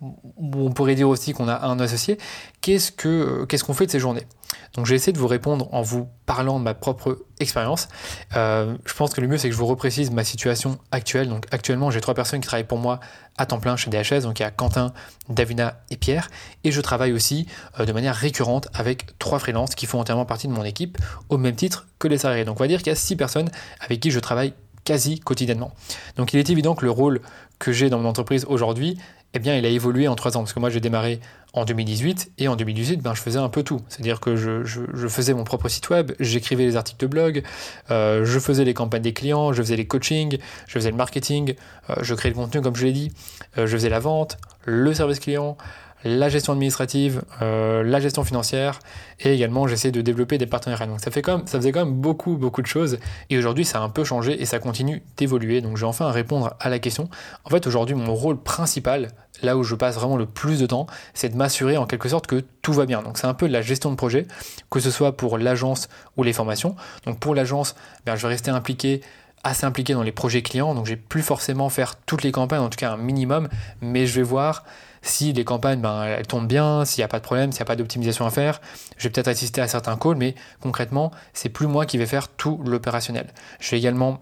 on 0.00 0.70
pourrait 0.72 0.94
dire 0.94 1.08
aussi 1.08 1.32
qu'on 1.32 1.48
a 1.48 1.66
un 1.66 1.80
associé, 1.80 2.18
qu'est-ce 2.60 2.92
qu'on 2.92 3.74
fait 3.74 3.86
de 3.86 3.90
ces 3.90 4.00
journées? 4.00 4.26
Donc 4.74 4.86
j'ai 4.86 4.94
essayé 4.94 5.12
de 5.12 5.18
vous 5.18 5.26
répondre 5.26 5.72
en 5.72 5.80
vous 5.80 6.08
parlant 6.26 6.58
de 6.58 6.64
ma 6.64 6.74
propre 6.74 7.24
expérience. 7.40 7.88
Euh, 8.36 8.76
je 8.84 8.92
pense 8.92 9.14
que 9.14 9.20
le 9.20 9.28
mieux 9.28 9.38
c'est 9.38 9.48
que 9.48 9.54
je 9.54 9.58
vous 9.58 9.66
reprécise 9.66 10.10
ma 10.10 10.22
situation 10.22 10.78
actuelle. 10.90 11.28
Donc 11.28 11.46
actuellement 11.50 11.90
j'ai 11.90 12.00
trois 12.00 12.14
personnes 12.14 12.40
qui 12.40 12.46
travaillent 12.46 12.64
pour 12.64 12.78
moi 12.78 13.00
à 13.38 13.46
temps 13.46 13.58
plein 13.58 13.76
chez 13.76 13.90
DHS, 13.90 14.22
donc 14.22 14.38
il 14.38 14.42
y 14.42 14.46
a 14.46 14.50
Quentin, 14.50 14.92
Davina 15.28 15.80
et 15.90 15.96
Pierre, 15.96 16.28
et 16.64 16.72
je 16.72 16.80
travaille 16.80 17.12
aussi 17.12 17.46
euh, 17.80 17.86
de 17.86 17.92
manière 17.92 18.14
récurrente 18.14 18.68
avec 18.74 19.18
trois 19.18 19.38
freelances 19.38 19.74
qui 19.74 19.86
font 19.86 20.00
entièrement 20.00 20.26
partie 20.26 20.46
de 20.46 20.52
mon 20.52 20.64
équipe 20.64 20.98
au 21.28 21.38
même 21.38 21.56
titre 21.56 21.86
que 21.98 22.08
les 22.08 22.18
salariés. 22.18 22.44
Donc 22.44 22.60
on 22.60 22.64
va 22.64 22.68
dire 22.68 22.78
qu'il 22.78 22.88
y 22.88 22.92
a 22.92 22.96
six 22.96 23.16
personnes 23.16 23.50
avec 23.80 24.00
qui 24.00 24.10
je 24.10 24.20
travaille 24.20 24.52
quasi 24.84 25.20
quotidiennement. 25.20 25.72
Donc 26.16 26.32
il 26.32 26.38
est 26.38 26.48
évident 26.48 26.74
que 26.74 26.84
le 26.84 26.90
rôle 26.90 27.20
que 27.58 27.72
j'ai 27.72 27.90
dans 27.90 27.98
mon 27.98 28.08
entreprise 28.08 28.46
aujourd'hui, 28.48 28.98
eh 29.36 29.38
bien, 29.38 29.56
il 29.56 29.64
a 29.66 29.68
évolué 29.68 30.08
en 30.08 30.14
trois 30.14 30.36
ans. 30.36 30.40
Parce 30.40 30.52
que 30.52 30.60
moi, 30.60 30.70
j'ai 30.70 30.80
démarré 30.80 31.20
en 31.52 31.64
2018 31.64 32.32
et 32.38 32.48
en 32.48 32.56
2018, 32.56 33.02
ben, 33.02 33.14
je 33.14 33.20
faisais 33.20 33.38
un 33.38 33.48
peu 33.48 33.62
tout. 33.62 33.80
C'est-à-dire 33.88 34.20
que 34.20 34.36
je, 34.36 35.08
faisais 35.08 35.34
mon 35.34 35.44
propre 35.44 35.68
site 35.68 35.88
web, 35.90 36.12
j'écrivais 36.20 36.64
les 36.64 36.76
articles 36.76 37.00
de 37.00 37.06
blog, 37.06 37.42
euh, 37.90 38.24
je 38.24 38.38
faisais 38.38 38.64
les 38.64 38.74
campagnes 38.74 39.02
des 39.02 39.12
clients, 39.12 39.52
je 39.52 39.62
faisais 39.62 39.76
les 39.76 39.86
coachings, 39.86 40.38
je 40.66 40.72
faisais 40.72 40.90
le 40.90 40.96
marketing, 40.96 41.54
euh, 41.90 41.96
je 42.02 42.14
créais 42.14 42.30
le 42.30 42.36
contenu, 42.36 42.60
comme 42.60 42.76
je 42.76 42.84
l'ai 42.84 42.92
dit, 42.92 43.12
euh, 43.56 43.66
je 43.66 43.76
faisais 43.76 43.88
la 43.88 44.00
vente, 44.00 44.36
le 44.64 44.92
service 44.92 45.20
client, 45.20 45.56
la 46.06 46.28
gestion 46.28 46.52
administrative, 46.52 47.22
euh, 47.42 47.82
la 47.82 48.00
gestion 48.00 48.24
financière 48.24 48.78
et 49.20 49.32
également 49.32 49.66
j'essaie 49.66 49.90
de 49.90 50.00
développer 50.00 50.38
des 50.38 50.46
partenariats. 50.46 50.86
Donc 50.86 51.00
ça, 51.00 51.10
fait 51.10 51.22
quand 51.22 51.48
ça 51.48 51.58
faisait 51.58 51.72
quand 51.72 51.84
même 51.84 51.94
beaucoup 51.94 52.36
beaucoup 52.36 52.62
de 52.62 52.66
choses 52.66 52.98
et 53.30 53.38
aujourd'hui 53.38 53.64
ça 53.64 53.78
a 53.78 53.82
un 53.82 53.88
peu 53.88 54.04
changé 54.04 54.40
et 54.40 54.46
ça 54.46 54.58
continue 54.58 55.02
d'évoluer. 55.16 55.60
Donc 55.60 55.76
je 55.76 55.82
vais 55.82 55.88
enfin 55.88 56.10
répondre 56.10 56.54
à 56.60 56.68
la 56.68 56.78
question. 56.78 57.08
En 57.44 57.50
fait 57.50 57.66
aujourd'hui 57.66 57.94
mon 57.94 58.14
rôle 58.14 58.40
principal, 58.40 59.10
là 59.42 59.56
où 59.56 59.62
je 59.62 59.74
passe 59.74 59.96
vraiment 59.96 60.16
le 60.16 60.26
plus 60.26 60.60
de 60.60 60.66
temps, 60.66 60.86
c'est 61.14 61.28
de 61.28 61.36
m'assurer 61.36 61.76
en 61.76 61.86
quelque 61.86 62.08
sorte 62.08 62.26
que 62.26 62.44
tout 62.62 62.72
va 62.72 62.86
bien. 62.86 63.02
Donc 63.02 63.18
c'est 63.18 63.26
un 63.26 63.34
peu 63.34 63.48
de 63.48 63.52
la 63.52 63.62
gestion 63.62 63.90
de 63.90 63.96
projet, 63.96 64.26
que 64.70 64.80
ce 64.80 64.90
soit 64.90 65.16
pour 65.16 65.38
l'agence 65.38 65.88
ou 66.16 66.22
les 66.22 66.32
formations. 66.32 66.76
Donc 67.04 67.18
pour 67.18 67.34
l'agence, 67.34 67.74
ben, 68.04 68.16
je 68.16 68.22
vais 68.22 68.28
rester 68.28 68.50
impliqué 68.50 69.00
assez 69.46 69.64
impliqué 69.64 69.92
dans 69.92 70.02
les 70.02 70.12
projets 70.12 70.42
clients, 70.42 70.74
donc 70.74 70.86
j'ai 70.86 70.96
plus 70.96 71.22
forcément 71.22 71.68
faire 71.68 71.96
toutes 71.96 72.22
les 72.22 72.32
campagnes, 72.32 72.60
en 72.60 72.68
tout 72.68 72.76
cas 72.76 72.92
un 72.92 72.96
minimum, 72.96 73.48
mais 73.80 74.06
je 74.06 74.14
vais 74.16 74.22
voir 74.22 74.64
si 75.02 75.32
les 75.32 75.44
campagnes 75.44 75.80
ben, 75.80 76.04
elles 76.04 76.26
tombent 76.26 76.48
bien, 76.48 76.84
s'il 76.84 77.00
n'y 77.00 77.04
a 77.04 77.08
pas 77.08 77.18
de 77.18 77.24
problème, 77.24 77.52
s'il 77.52 77.60
n'y 77.60 77.62
a 77.62 77.66
pas 77.66 77.76
d'optimisation 77.76 78.26
à 78.26 78.30
faire. 78.30 78.60
Je 78.98 79.04
vais 79.04 79.10
peut-être 79.10 79.28
assister 79.28 79.60
à 79.60 79.68
certains 79.68 79.96
calls, 79.96 80.16
mais 80.16 80.34
concrètement, 80.60 81.12
c'est 81.32 81.48
plus 81.48 81.66
moi 81.66 81.86
qui 81.86 81.96
vais 81.96 82.06
faire 82.06 82.28
tout 82.28 82.60
l'opérationnel. 82.66 83.26
Je 83.60 83.70
vais 83.70 83.78
également 83.78 84.20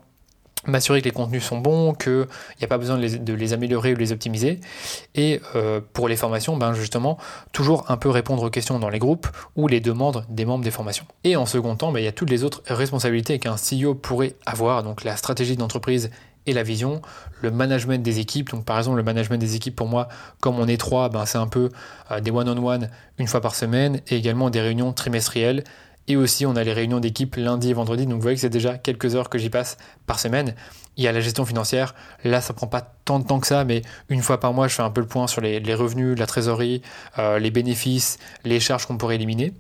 m'assurer 0.67 1.01
que 1.01 1.07
les 1.07 1.11
contenus 1.11 1.45
sont 1.45 1.59
bons, 1.59 1.95
qu'il 1.95 2.27
n'y 2.59 2.65
a 2.65 2.69
pas 2.69 2.79
besoin 2.79 2.99
de 2.99 3.33
les, 3.33 3.53
améliorer 3.53 3.95
ou 3.95 3.97
les 3.97 4.13
optimiser. 4.13 4.61
Et 5.15 5.41
euh, 5.55 5.81
pour 5.93 6.09
les 6.09 6.17
formations, 6.17 6.57
ben 6.57 6.73
justement, 6.75 7.19
toujours 7.53 7.85
un 7.91 7.97
peu 7.97 8.09
répondre 8.11 8.43
aux 8.43 8.51
questions 8.51 8.79
dans 8.79 8.89
les 8.89 8.99
groupes 8.99 9.29
ou 9.57 9.69
les 9.69 9.81
demandes 9.81 10.25
des 10.29 10.45
membres 10.45 10.65
des 10.65 10.71
formations. 10.71 11.07
Et 11.25 11.37
en 11.37 11.47
second 11.47 11.77
temps, 11.77 11.93
ben, 11.93 12.01
il 12.01 12.05
y 12.05 12.09
a 12.09 12.13
toutes 12.13 12.31
les 12.31 12.45
autres 12.45 12.63
responsabilités 12.67 13.39
qu'un 13.39 13.57
CEO 13.57 13.95
pourrait 13.95 14.35
avoir, 14.47 14.83
donc 14.83 15.05
la 15.05 15.17
stratégie 15.17 15.57
d'entreprise 15.57 16.11
et 16.47 16.53
la 16.53 16.63
vision, 16.63 17.01
le 17.41 17.51
management 17.51 18.03
des 18.03 18.21
équipes. 18.21 18.51
Donc 18.51 18.65
par 18.65 18.79
exemple, 18.79 18.97
le 18.99 19.03
management 19.03 19.39
des 19.39 19.57
équipes 19.57 19.77
pour 19.77 19.89
moi, 19.89 20.09
comme 20.41 20.59
on 20.59 20.69
est 20.69 20.77
trois, 20.77 21.09
ben, 21.09 21.27
c'est 21.27 21.39
un 21.39 21.47
peu 21.47 21.71
euh, 22.11 22.21
des 22.21 22.31
one-on-one 22.31 22.91
une 23.19 23.27
fois 23.27 23.41
par 23.41 23.55
semaine 23.55 24.01
et 24.09 24.17
également 24.17 24.51
des 24.51 24.61
réunions 24.61 24.93
trimestrielles 24.93 25.65
et 26.07 26.17
aussi, 26.17 26.45
on 26.45 26.57
a 26.57 26.65
les 26.65 26.73
réunions 26.73 27.01
d'équipe 27.01 27.37
lundi 27.37 27.71
et 27.71 27.73
vendredi. 27.73 28.05
Donc, 28.05 28.17
vous 28.17 28.23
voyez 28.23 28.37
que 28.37 28.41
c'est 28.41 28.51
déjà 28.51 28.77
quelques 28.77 29.15
heures 29.15 29.31
que 29.31 29.39
j'y 29.39 29.51
passe 29.51 29.79
par 30.07 30.19
semaine. 30.19 30.55
Il 30.97 31.05
y 31.05 31.09
a 31.09 31.13
la 31.13 31.21
gestion 31.21 31.45
financière. 31.45 31.95
Là, 32.25 32.41
ça 32.41 32.53
prend 32.53 32.67
pas 32.67 32.83
tant 33.05 33.19
de 33.19 33.27
temps 33.27 33.41
que 33.41 33.47
ça, 33.47 33.65
mais 33.65 33.83
une 34.09 34.23
fois 34.23 34.39
par 34.39 34.53
mois, 34.53 34.69
je 34.69 34.75
fais 34.75 34.83
un 34.83 34.91
peu 34.91 35.01
le 35.01 35.07
point 35.07 35.27
sur 35.27 35.41
les, 35.41 35.75
revenus, 35.75 36.19
la 36.19 36.27
trésorerie, 36.27 36.83
euh, 37.19 37.39
les 37.39 37.51
bénéfices, 37.51 38.19
les 38.45 38.61
charges 38.61 38.87
qu'on 38.87 38.99
pourrait 38.99 39.17
éliminer. 39.17 39.55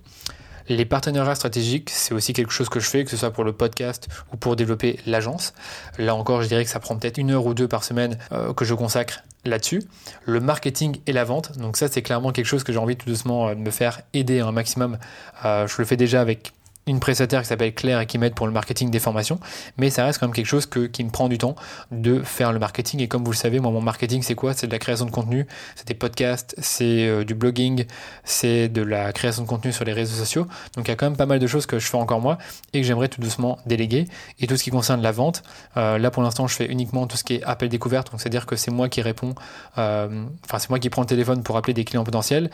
Les 0.68 0.84
partenariats 0.84 1.34
stratégiques, 1.34 1.90
c'est 1.90 2.14
aussi 2.14 2.32
quelque 2.32 2.52
chose 2.52 2.68
que 2.68 2.80
je 2.80 2.88
fais, 2.88 3.04
que 3.04 3.10
ce 3.10 3.16
soit 3.16 3.30
pour 3.30 3.44
le 3.44 3.52
podcast 3.52 4.08
ou 4.32 4.36
pour 4.36 4.56
développer 4.56 4.98
l'agence. 5.06 5.52
Là 5.98 6.14
encore, 6.14 6.42
je 6.42 6.48
dirais 6.48 6.64
que 6.64 6.70
ça 6.70 6.80
prend 6.80 6.96
peut-être 6.96 7.18
une 7.18 7.32
heure 7.32 7.44
ou 7.44 7.52
deux 7.52 7.68
par 7.68 7.84
semaine 7.84 8.18
euh, 8.32 8.54
que 8.54 8.64
je 8.64 8.72
consacre 8.72 9.22
là-dessus. 9.44 9.82
Le 10.24 10.40
marketing 10.40 10.98
et 11.06 11.12
la 11.12 11.24
vente, 11.24 11.58
donc 11.58 11.76
ça 11.76 11.88
c'est 11.88 12.02
clairement 12.02 12.32
quelque 12.32 12.46
chose 12.46 12.64
que 12.64 12.72
j'ai 12.72 12.78
envie 12.78 12.96
tout 12.96 13.08
doucement 13.08 13.48
euh, 13.48 13.54
de 13.54 13.60
me 13.60 13.70
faire 13.70 14.00
aider 14.12 14.40
un 14.40 14.52
maximum. 14.52 14.98
Euh, 15.44 15.66
je 15.66 15.74
le 15.78 15.84
fais 15.84 15.96
déjà 15.96 16.20
avec 16.20 16.52
une 16.86 17.00
prestataire 17.00 17.42
qui 17.42 17.48
s'appelle 17.48 17.74
Claire 17.74 18.00
et 18.00 18.06
qui 18.06 18.18
m'aide 18.18 18.34
pour 18.34 18.46
le 18.46 18.52
marketing 18.52 18.90
des 18.90 18.98
formations, 18.98 19.40
mais 19.78 19.90
ça 19.90 20.04
reste 20.04 20.18
quand 20.18 20.26
même 20.26 20.34
quelque 20.34 20.46
chose 20.46 20.66
qui 20.66 21.04
me 21.04 21.10
prend 21.10 21.28
du 21.28 21.38
temps 21.38 21.56
de 21.90 22.22
faire 22.22 22.52
le 22.52 22.58
marketing. 22.58 23.00
Et 23.00 23.08
comme 23.08 23.24
vous 23.24 23.30
le 23.30 23.36
savez, 23.36 23.60
moi, 23.60 23.70
mon 23.70 23.80
marketing, 23.80 24.22
c'est 24.22 24.34
quoi? 24.34 24.52
C'est 24.54 24.66
de 24.66 24.72
la 24.72 24.78
création 24.78 25.06
de 25.06 25.10
contenu, 25.10 25.46
c'est 25.76 25.86
des 25.86 25.94
podcasts, 25.94 26.54
c'est 26.58 27.06
euh, 27.06 27.24
du 27.24 27.34
blogging, 27.34 27.86
c'est 28.24 28.68
de 28.68 28.82
la 28.82 29.12
création 29.12 29.42
de 29.42 29.48
contenu 29.48 29.72
sur 29.72 29.84
les 29.84 29.92
réseaux 29.92 30.16
sociaux. 30.16 30.46
Donc 30.76 30.86
il 30.86 30.90
y 30.90 30.92
a 30.92 30.96
quand 30.96 31.06
même 31.06 31.16
pas 31.16 31.26
mal 31.26 31.38
de 31.38 31.46
choses 31.46 31.66
que 31.66 31.78
je 31.78 31.86
fais 31.86 31.96
encore 31.96 32.20
moi 32.20 32.38
et 32.72 32.80
que 32.80 32.86
j'aimerais 32.86 33.08
tout 33.08 33.20
doucement 33.20 33.58
déléguer. 33.66 34.06
Et 34.40 34.46
tout 34.46 34.56
ce 34.56 34.64
qui 34.64 34.70
concerne 34.70 35.00
la 35.00 35.12
vente, 35.12 35.42
euh, 35.76 35.98
là 35.98 36.10
pour 36.10 36.22
l'instant, 36.22 36.46
je 36.46 36.54
fais 36.54 36.66
uniquement 36.66 37.06
tout 37.06 37.16
ce 37.16 37.24
qui 37.24 37.34
est 37.34 37.42
appel 37.44 37.68
découverte, 37.68 38.10
donc 38.10 38.20
c'est-à-dire 38.20 38.46
que 38.46 38.56
c'est 38.56 38.70
moi 38.70 38.88
qui 38.88 39.00
réponds, 39.00 39.34
euh, 39.78 40.24
enfin 40.44 40.58
c'est 40.58 40.70
moi 40.70 40.78
qui 40.78 40.90
prends 40.90 41.02
le 41.02 41.06
téléphone 41.06 41.42
pour 41.42 41.56
appeler 41.56 41.74
des 41.74 41.84
clients 41.84 42.04
potentiels. 42.04 42.50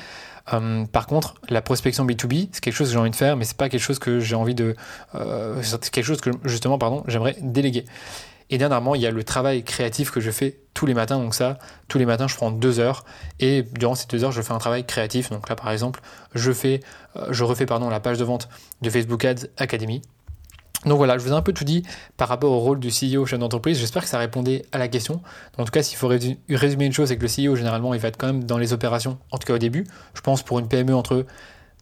Par 0.92 1.06
contre, 1.06 1.34
la 1.48 1.62
prospection 1.62 2.04
B2B, 2.04 2.48
c'est 2.50 2.60
quelque 2.60 2.74
chose 2.74 2.88
que 2.88 2.94
j'ai 2.94 2.98
envie 2.98 3.10
de 3.10 3.16
faire, 3.16 3.36
mais 3.36 3.44
c'est 3.44 3.56
pas 3.56 3.68
quelque 3.68 3.80
chose 3.80 4.00
que 4.00 4.18
j'ai 4.20 4.36
envie 4.36 4.54
de. 4.54 4.76
Euh, 5.14 5.60
c'est 5.62 5.90
quelque 5.90 6.04
chose 6.04 6.20
que 6.20 6.30
justement, 6.44 6.78
pardon, 6.78 7.04
j'aimerais 7.06 7.36
déléguer. 7.40 7.84
Et 8.50 8.58
dernièrement, 8.58 8.96
il 8.96 9.00
y 9.00 9.06
a 9.06 9.12
le 9.12 9.22
travail 9.22 9.62
créatif 9.62 10.10
que 10.10 10.20
je 10.20 10.30
fais 10.30 10.58
tous 10.74 10.84
les 10.84 10.94
matins. 10.94 11.18
Donc 11.18 11.34
ça, 11.34 11.58
tous 11.86 11.98
les 11.98 12.06
matins, 12.06 12.26
je 12.26 12.34
prends 12.34 12.50
deux 12.50 12.80
heures 12.80 13.04
et 13.38 13.62
durant 13.62 13.94
ces 13.94 14.06
deux 14.08 14.24
heures, 14.24 14.32
je 14.32 14.42
fais 14.42 14.52
un 14.52 14.58
travail 14.58 14.84
créatif. 14.84 15.30
Donc 15.30 15.48
là, 15.48 15.54
par 15.54 15.70
exemple, 15.70 16.00
je 16.34 16.50
fais, 16.52 16.80
euh, 17.16 17.28
je 17.30 17.44
refais 17.44 17.66
pardon 17.66 17.88
la 17.88 18.00
page 18.00 18.18
de 18.18 18.24
vente 18.24 18.48
de 18.82 18.90
Facebook 18.90 19.24
Ads 19.24 19.46
Academy. 19.56 20.02
Donc 20.86 20.96
voilà, 20.96 21.18
je 21.18 21.24
vous 21.24 21.30
ai 21.30 21.34
un 21.34 21.42
peu 21.42 21.52
tout 21.52 21.64
dit 21.64 21.84
par 22.16 22.28
rapport 22.28 22.50
au 22.50 22.58
rôle 22.58 22.80
du 22.80 22.88
CEO 22.88 23.26
chef 23.26 23.38
d'entreprise. 23.38 23.78
J'espère 23.78 24.02
que 24.02 24.08
ça 24.08 24.18
répondait 24.18 24.64
à 24.72 24.78
la 24.78 24.88
question. 24.88 25.20
En 25.58 25.64
tout 25.64 25.70
cas, 25.70 25.82
s'il 25.82 25.98
faut 25.98 26.08
résumer 26.08 26.86
une 26.86 26.92
chose, 26.92 27.08
c'est 27.08 27.18
que 27.18 27.26
le 27.26 27.28
CEO, 27.28 27.54
généralement, 27.54 27.92
il 27.92 28.00
va 28.00 28.08
être 28.08 28.16
quand 28.16 28.28
même 28.28 28.44
dans 28.44 28.56
les 28.56 28.72
opérations, 28.72 29.18
en 29.30 29.38
tout 29.38 29.46
cas 29.46 29.54
au 29.54 29.58
début. 29.58 29.86
Je 30.14 30.22
pense 30.22 30.42
pour 30.42 30.58
une 30.58 30.68
PME 30.68 30.94
entre 30.94 31.26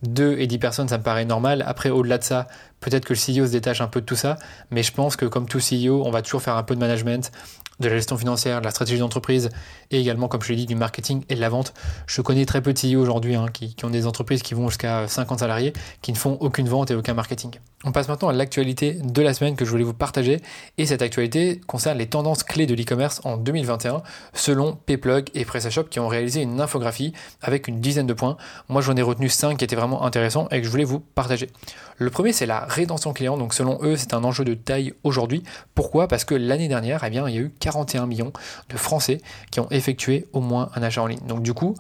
2 0.03 0.39
et 0.39 0.47
10 0.47 0.59
personnes, 0.59 0.89
ça 0.89 0.99
me 0.99 1.03
paraît 1.03 1.25
normal. 1.25 1.65
Après, 1.67 1.91
au-delà 1.91 2.19
de 2.19 2.25
ça, 2.25 2.47
peut-être 2.81 3.05
que 3.05 3.15
le 3.15 3.19
CEO 3.19 3.47
se 3.47 3.53
détache 3.53 3.81
un 3.81 3.89
peu 3.89 4.01
de 4.01 4.07
tout 4.07 4.17
ça. 4.17 4.39
Mais 4.71 4.83
je 4.83 4.93
pense 4.93 5.17
que 5.17 5.27
comme 5.27 5.47
tout 5.47 5.59
CEO, 5.59 6.03
on 6.05 6.11
va 6.11 6.23
toujours 6.23 6.43
faire 6.43 6.57
un 6.57 6.63
peu 6.63 6.75
de 6.75 6.81
management, 6.81 7.33
de 7.81 7.89
la 7.89 7.97
gestion 7.97 8.17
financière, 8.17 8.61
de 8.61 8.65
la 8.65 8.71
stratégie 8.71 8.99
d'entreprise 8.99 9.51
et 9.91 10.01
également, 10.01 10.29
comme 10.29 10.43
je 10.43 10.51
l'ai 10.51 10.57
dit, 10.57 10.67
du 10.67 10.75
marketing 10.75 11.25
et 11.29 11.35
de 11.35 11.41
la 11.41 11.49
vente. 11.49 11.73
Je 12.07 12.21
connais 12.21 12.45
très 12.45 12.61
peu 12.61 12.73
de 12.73 12.79
CEO 12.79 13.01
aujourd'hui 13.01 13.35
hein, 13.35 13.47
qui, 13.53 13.75
ont 13.85 13.91
des 13.91 14.07
entreprises 14.07 14.43
qui 14.43 14.55
vont 14.55 14.69
jusqu'à 14.69 15.07
50 15.09 15.41
salariés, 15.41 15.73
qui 16.03 16.13
ne 16.13 16.17
font 16.17 16.37
aucune 16.41 16.69
vente 16.69 16.91
et 16.91 16.95
aucun 16.95 17.15
marketing. 17.15 17.53
On 17.85 17.93
passe 17.93 18.09
maintenant 18.09 18.29
à 18.29 18.33
l'actualité 18.33 18.95
de 18.95 19.23
la 19.23 19.35
semaine 19.35 19.55
que 19.55 19.65
je 19.65 19.71
voulais 19.71 19.85
vous 19.85 19.95
partager. 19.95 20.41
Et 20.79 20.87
cette 20.87 21.01
actualité 21.01 21.61
concerne 21.67 21.99
les 21.99 22.09
tendances 22.09 22.43
clés 22.43 22.67
de 22.67 22.75
l'e-commerce 22.75 23.21
en 23.25 23.37
2021 23.37 24.03
selon 24.35 24.75
Payplug 24.75 25.31
et 25.35 25.45
PrestaShop 25.45 25.85
qui 25.85 26.01
ont 26.01 26.09
réalisé 26.09 26.43
une 26.43 26.61
infographie 26.61 27.13
avec 27.41 27.69
une 27.69 27.81
dizaine 27.81 28.09
de 28.09 28.15
points. 28.15 28.37
Moi 28.69 28.83
j'en 28.83 28.97
ai 28.97 29.03
retenu 29.03 29.29
5 29.29 29.57
qui 29.57 29.65
étaient 29.65 29.77
vraiment 29.77 30.05
intéressants 30.05 30.49
et 30.51 30.59
que 30.59 30.67
je 30.67 30.71
voulais 30.71 30.85
vous 30.85 30.99
partager. 30.99 31.51
Le 31.99 32.11
premier 32.11 32.33
c'est 32.33 32.47
la 32.47 32.61
rétention 32.61 33.13
client. 33.13 33.37
Donc 33.37 33.55
selon 33.55 33.79
eux 33.83 33.97
c'est 33.97 34.13
un 34.13 34.25
enjeu 34.25 34.45
de 34.45 34.55
taille 34.55 34.93
aujourd'hui. 35.05 35.45
Pourquoi? 35.77 36.09
Parce 36.09 36.25
que 36.25 36.35
l'année 36.35 36.69
dernière 36.69 37.05
eh 37.05 37.11
bien, 37.11 37.29
il 37.29 37.35
y 37.35 37.39
a 37.39 37.43
eu 37.43 37.51
41 37.69 38.07
millions 38.07 38.33
de 38.71 38.77
Français 38.79 39.21
qui 39.51 39.61
ont 39.61 39.69
effectué 39.71 40.27
au 40.33 40.41
moins 40.41 40.71
un 40.75 40.83
achat 40.83 41.03
en 41.03 41.07
ligne. 41.07 41.21
Donc 41.27 41.43
du 41.43 41.53
coup, 41.53 41.75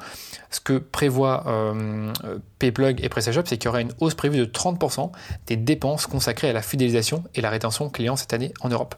ce 0.50 0.60
que 0.60 0.74
prévoit 0.74 1.44
euh, 1.46 2.12
Payplug 2.58 3.02
et 3.02 3.08
PrestaShop, 3.08 3.42
c'est 3.46 3.56
qu'il 3.56 3.66
y 3.66 3.68
aura 3.68 3.80
une 3.80 3.92
hausse 4.00 4.14
prévue 4.14 4.36
de 4.36 4.44
30% 4.44 5.10
des 5.46 5.56
dépenses 5.56 6.06
consacrées 6.06 6.50
à 6.50 6.52
la 6.52 6.62
fidélisation 6.62 7.24
et 7.34 7.40
la 7.40 7.48
rétention 7.48 7.88
client 7.88 8.16
cette 8.16 8.34
année 8.34 8.52
en 8.60 8.68
Europe. 8.68 8.94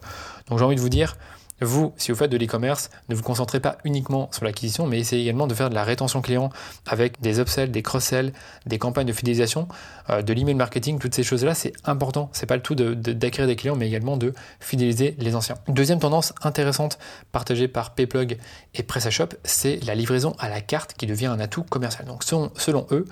Donc 0.47 0.59
j'ai 0.59 0.65
envie 0.65 0.75
de 0.75 0.81
vous 0.81 0.89
dire, 0.89 1.15
vous, 1.61 1.93
si 1.97 2.11
vous 2.11 2.17
faites 2.17 2.31
de 2.31 2.37
l'e-commerce, 2.37 2.89
ne 3.09 3.15
vous 3.15 3.23
concentrez 3.23 3.59
pas 3.59 3.77
uniquement 3.83 4.29
sur 4.31 4.45
l'acquisition, 4.45 4.87
mais 4.87 4.99
essayez 4.99 5.21
également 5.21 5.47
de 5.47 5.53
faire 5.53 5.69
de 5.69 5.75
la 5.75 5.83
rétention 5.83 6.21
client 6.21 6.49
avec 6.87 7.21
des 7.21 7.39
upsells, 7.39 7.71
des 7.71 7.81
cross-sells, 7.81 8.33
des 8.65 8.79
campagnes 8.79 9.07
de 9.07 9.13
fidélisation, 9.13 9.67
euh, 10.09 10.21
de 10.21 10.33
l'email 10.33 10.55
marketing, 10.55 10.99
toutes 10.99 11.15
ces 11.15 11.23
choses-là, 11.23 11.53
c'est 11.53 11.73
important. 11.85 12.29
C'est 12.33 12.45
pas 12.45 12.55
le 12.55 12.61
tout 12.61 12.75
d'acquérir 12.75 13.47
des 13.47 13.55
clients, 13.55 13.75
mais 13.75 13.87
également 13.87 14.17
de 14.17 14.33
fidéliser 14.59 15.15
les 15.19 15.35
anciens. 15.35 15.55
Deuxième 15.67 15.99
tendance 15.99 16.33
intéressante 16.41 16.97
partagée 17.31 17.67
par 17.67 17.93
Payplug 17.93 18.37
et 18.73 18.83
PrestaShop, 18.83 19.29
c'est 19.43 19.83
la 19.85 19.95
livraison 19.95 20.35
à 20.39 20.49
la 20.49 20.61
carte 20.61 20.93
qui 20.93 21.05
devient 21.05 21.27
un 21.27 21.39
atout 21.39 21.63
commercial. 21.63 22.05
Donc 22.05 22.23
selon 22.23 22.87
eux, 22.91 23.07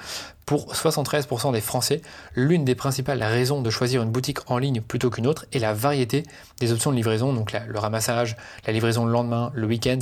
pour 0.49 0.73
73% 0.73 1.53
des 1.53 1.61
Français, 1.61 2.01
l'une 2.33 2.65
des 2.65 2.73
principales 2.73 3.21
raisons 3.21 3.61
de 3.61 3.69
choisir 3.69 4.01
une 4.01 4.09
boutique 4.09 4.39
en 4.49 4.57
ligne 4.57 4.81
plutôt 4.81 5.11
qu'une 5.11 5.27
autre 5.27 5.45
est 5.53 5.59
la 5.59 5.75
variété 5.75 6.23
des 6.59 6.71
options 6.71 6.89
de 6.89 6.95
livraison, 6.95 7.33
donc 7.33 7.55
le 7.67 7.77
ramassage, 7.77 8.35
la 8.65 8.73
livraison 8.73 9.05
le 9.05 9.11
lendemain, 9.11 9.51
le 9.53 9.67
week-end. 9.67 9.99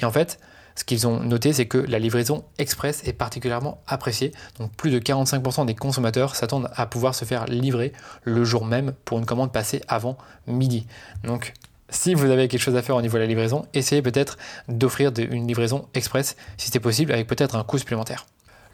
Et 0.00 0.04
en 0.04 0.12
fait, 0.12 0.38
ce 0.76 0.84
qu'ils 0.84 1.06
ont 1.06 1.20
noté, 1.20 1.52
c'est 1.52 1.66
que 1.66 1.78
la 1.78 1.98
livraison 1.98 2.44
express 2.58 3.02
est 3.06 3.14
particulièrement 3.14 3.80
appréciée. 3.86 4.32
Donc 4.58 4.72
plus 4.72 4.90
de 4.90 4.98
45% 4.98 5.64
des 5.66 5.74
consommateurs 5.74 6.36
s'attendent 6.36 6.70
à 6.74 6.86
pouvoir 6.86 7.14
se 7.14 7.24
faire 7.24 7.46
livrer 7.46 7.92
le 8.24 8.44
jour 8.44 8.66
même 8.66 8.92
pour 9.04 9.18
une 9.18 9.26
commande 9.26 9.52
passée 9.52 9.80
avant 9.88 10.18
midi. 10.46 10.86
Donc 11.24 11.54
si 11.88 12.14
vous 12.14 12.30
avez 12.30 12.48
quelque 12.48 12.60
chose 12.60 12.76
à 12.76 12.82
faire 12.82 12.96
au 12.96 13.02
niveau 13.02 13.16
de 13.16 13.22
la 13.22 13.26
livraison, 13.26 13.66
essayez 13.72 14.02
peut-être 14.02 14.36
d'offrir 14.68 15.12
une 15.18 15.46
livraison 15.46 15.88
express 15.94 16.36
si 16.58 16.70
c'est 16.70 16.80
possible 16.80 17.12
avec 17.12 17.26
peut-être 17.26 17.56
un 17.56 17.64
coût 17.64 17.78
supplémentaire 17.78 18.26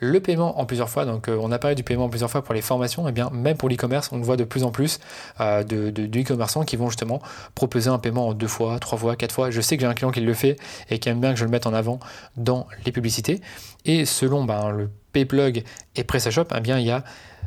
le 0.02 0.18
paiement 0.18 0.58
en 0.58 0.66
plusieurs 0.66 0.90
fois. 0.90 1.06
Donc, 1.06 1.28
euh, 1.28 1.38
on 1.40 1.52
a 1.52 1.58
parlé 1.60 1.76
du 1.76 1.84
paiement 1.84 2.06
en 2.06 2.08
plusieurs 2.08 2.30
fois 2.30 2.42
pour 2.42 2.54
les 2.54 2.60
formations. 2.60 3.06
Et 3.06 3.10
eh 3.10 3.12
bien, 3.12 3.30
même 3.30 3.56
pour 3.56 3.68
l'e-commerce, 3.68 4.10
on 4.10 4.20
voit 4.20 4.36
de 4.36 4.42
plus 4.42 4.64
en 4.64 4.72
plus 4.72 4.98
euh, 5.40 5.62
de, 5.62 6.20
e-commerçants 6.20 6.64
qui 6.64 6.76
vont 6.76 6.88
justement 6.88 7.22
proposer 7.54 7.88
un 7.88 7.98
paiement 7.98 8.28
en 8.28 8.34
deux 8.34 8.48
fois, 8.48 8.78
trois 8.80 8.98
fois, 8.98 9.14
quatre 9.14 9.32
fois. 9.32 9.50
Je 9.50 9.60
sais 9.60 9.76
que 9.76 9.82
j'ai 9.82 9.86
un 9.86 9.94
client 9.94 10.10
qui 10.10 10.20
le 10.20 10.34
fait 10.34 10.56
et 10.90 10.98
qui 10.98 11.08
aime 11.08 11.20
bien 11.20 11.32
que 11.32 11.38
je 11.38 11.44
le 11.44 11.50
mette 11.50 11.66
en 11.66 11.72
avant 11.72 12.00
dans 12.36 12.66
les 12.84 12.90
publicités. 12.90 13.40
Et 13.84 14.04
selon 14.04 14.44
ben, 14.44 14.70
le 14.70 14.90
Payplug 15.12 15.62
et 15.94 16.04
PrestaShop, 16.04 16.48
eh 16.56 16.60
bien, 16.60 16.80
il 16.80 16.86
y 16.86 16.90
a 16.90 17.04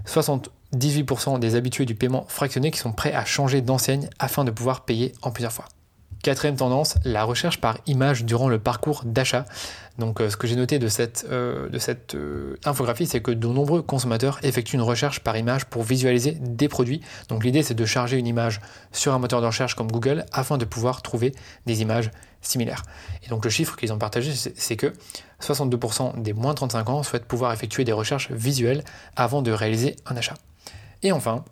78% 0.07 1.39
des 1.39 1.55
habitués 1.55 1.85
du 1.85 1.95
paiement 1.95 2.25
fractionné 2.29 2.71
qui 2.71 2.79
sont 2.79 2.93
prêts 2.93 3.13
à 3.13 3.25
changer 3.25 3.61
d'enseigne 3.61 4.09
afin 4.17 4.45
de 4.45 4.51
pouvoir 4.51 4.85
payer 4.85 5.11
en 5.21 5.31
plusieurs 5.31 5.51
fois. 5.51 5.65
Quatrième 6.25 6.55
tendance, 6.55 6.95
la 7.03 7.23
recherche 7.23 7.61
par 7.61 7.77
image 7.85 8.25
durant 8.25 8.49
le 8.49 8.57
parcours 8.57 9.03
d'achat. 9.05 9.45
Donc 9.99 10.19
euh, 10.19 10.31
ce 10.31 10.37
que 10.37 10.47
j'ai 10.47 10.55
noté 10.55 10.79
de 10.79 10.87
cette, 10.87 11.23
euh, 11.29 11.69
euh, 12.15 12.55
infographie, 12.65 13.05
c'est 13.05 13.21
que 13.21 13.29
de 13.29 13.47
nombreux 13.47 13.83
consommateurs 13.83 14.39
effectuent 14.41 14.73
une 14.73 14.81
recherche 14.81 15.19
par 15.19 15.37
image 15.37 15.65
pour 15.65 15.83
visualiser 15.83 16.31
des 16.31 16.67
produits. 16.67 17.01
Donc 17.29 17.43
l'idée 17.43 17.61
c'est 17.61 17.75
de 17.75 17.85
charger 17.85 18.17
une 18.17 18.25
image 18.25 18.59
sur 18.91 19.13
un 19.13 19.19
moteur 19.19 19.39
de 19.39 19.45
recherche 19.45 19.75
comme 19.75 19.91
Google 19.91 20.25
afin 20.31 20.57
de 20.57 20.65
pouvoir 20.65 21.03
trouver 21.03 21.31
des 21.67 21.83
images 21.83 22.09
similaires. 22.41 22.81
Et 23.23 23.29
donc 23.29 23.45
le 23.45 23.51
chiffre 23.51 23.75
qu'ils 23.75 23.93
ont 23.93 23.99
partagé, 23.99 24.33
c'est 24.33 24.77
que 24.77 24.93
62% 25.43 26.23
des 26.23 26.33
moins 26.33 26.53
de 26.53 26.57
35 26.57 26.89
ans 26.89 27.03
souhaitent 27.03 27.25
pouvoir 27.25 27.53
effectuer 27.53 27.83
des 27.83 27.93
recherches 27.93 28.31
visuelles 28.31 28.83
avant 29.15 29.43
de 29.43 29.51
réaliser 29.51 29.95
un 30.07 30.17
achat. 30.17 30.33
Et 31.03 31.11
enfin, 31.11 31.45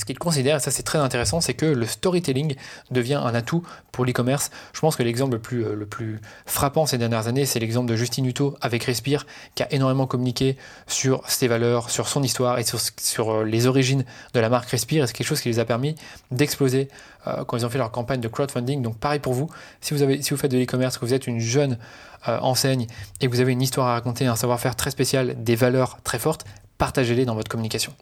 ce 0.00 0.06
qu'ils 0.06 0.18
considèrent, 0.18 0.56
et 0.56 0.60
ça 0.60 0.70
c'est 0.70 0.82
très 0.82 0.98
intéressant, 0.98 1.40
c'est 1.40 1.54
que 1.54 1.66
le 1.66 1.86
storytelling 1.86 2.56
devient 2.90 3.20
un 3.22 3.34
atout 3.34 3.62
pour 3.92 4.06
l'e-commerce. 4.06 4.50
Je 4.72 4.80
pense 4.80 4.96
que 4.96 5.02
l'exemple 5.02 5.34
le 5.34 5.38
plus, 5.38 5.62
euh, 5.64 5.74
le 5.74 5.84
plus 5.84 6.20
frappant 6.46 6.86
ces 6.86 6.96
dernières 6.96 7.28
années, 7.28 7.44
c'est 7.44 7.58
l'exemple 7.58 7.88
de 7.88 7.96
Justine 7.96 8.24
Hutto 8.24 8.56
avec 8.62 8.82
Respire, 8.84 9.26
qui 9.54 9.62
a 9.62 9.72
énormément 9.72 10.06
communiqué 10.06 10.56
sur 10.86 11.28
ses 11.28 11.48
valeurs, 11.48 11.90
sur 11.90 12.08
son 12.08 12.22
histoire 12.22 12.58
et 12.58 12.64
sur, 12.64 13.30
euh, 13.30 13.44
les 13.44 13.66
origines 13.66 14.04
de 14.32 14.40
la 14.40 14.48
marque 14.48 14.70
Respire. 14.70 15.04
Et 15.04 15.06
c'est 15.06 15.12
quelque 15.12 15.26
chose 15.26 15.42
qui 15.42 15.48
les 15.48 15.58
a 15.58 15.66
permis 15.66 15.94
d'exploser 16.30 16.88
euh, 17.26 17.44
quand 17.44 17.58
ils 17.58 17.66
ont 17.66 17.70
fait 17.70 17.78
leur 17.78 17.90
campagne 17.90 18.20
de 18.20 18.28
crowdfunding. 18.28 18.80
Donc 18.80 18.96
pareil 18.96 19.20
pour 19.20 19.34
vous, 19.34 19.50
si 19.82 19.92
vous, 19.92 20.00
avez, 20.00 20.22
si 20.22 20.30
vous 20.30 20.38
faites 20.38 20.50
de 20.50 20.58
l'e-commerce, 20.58 20.96
que 20.96 21.04
vous 21.04 21.14
êtes 21.14 21.26
une 21.26 21.40
jeune 21.40 21.78
enseigne 22.26 22.86
et 23.22 23.26
que 23.26 23.30
vous 23.30 23.40
avez 23.40 23.52
une 23.52 23.62
histoire 23.62 23.88
à 23.88 23.92
raconter, 23.94 24.26
un 24.26 24.36
savoir-faire 24.36 24.76
très 24.76 24.90
spécial, 24.90 25.42
des 25.42 25.56
valeurs 25.56 25.98
très 26.04 26.18
fortes, 26.18 26.44
partagez-les 26.76 27.24
dans 27.24 27.34
votre 27.34 27.48
communication. 27.48 27.94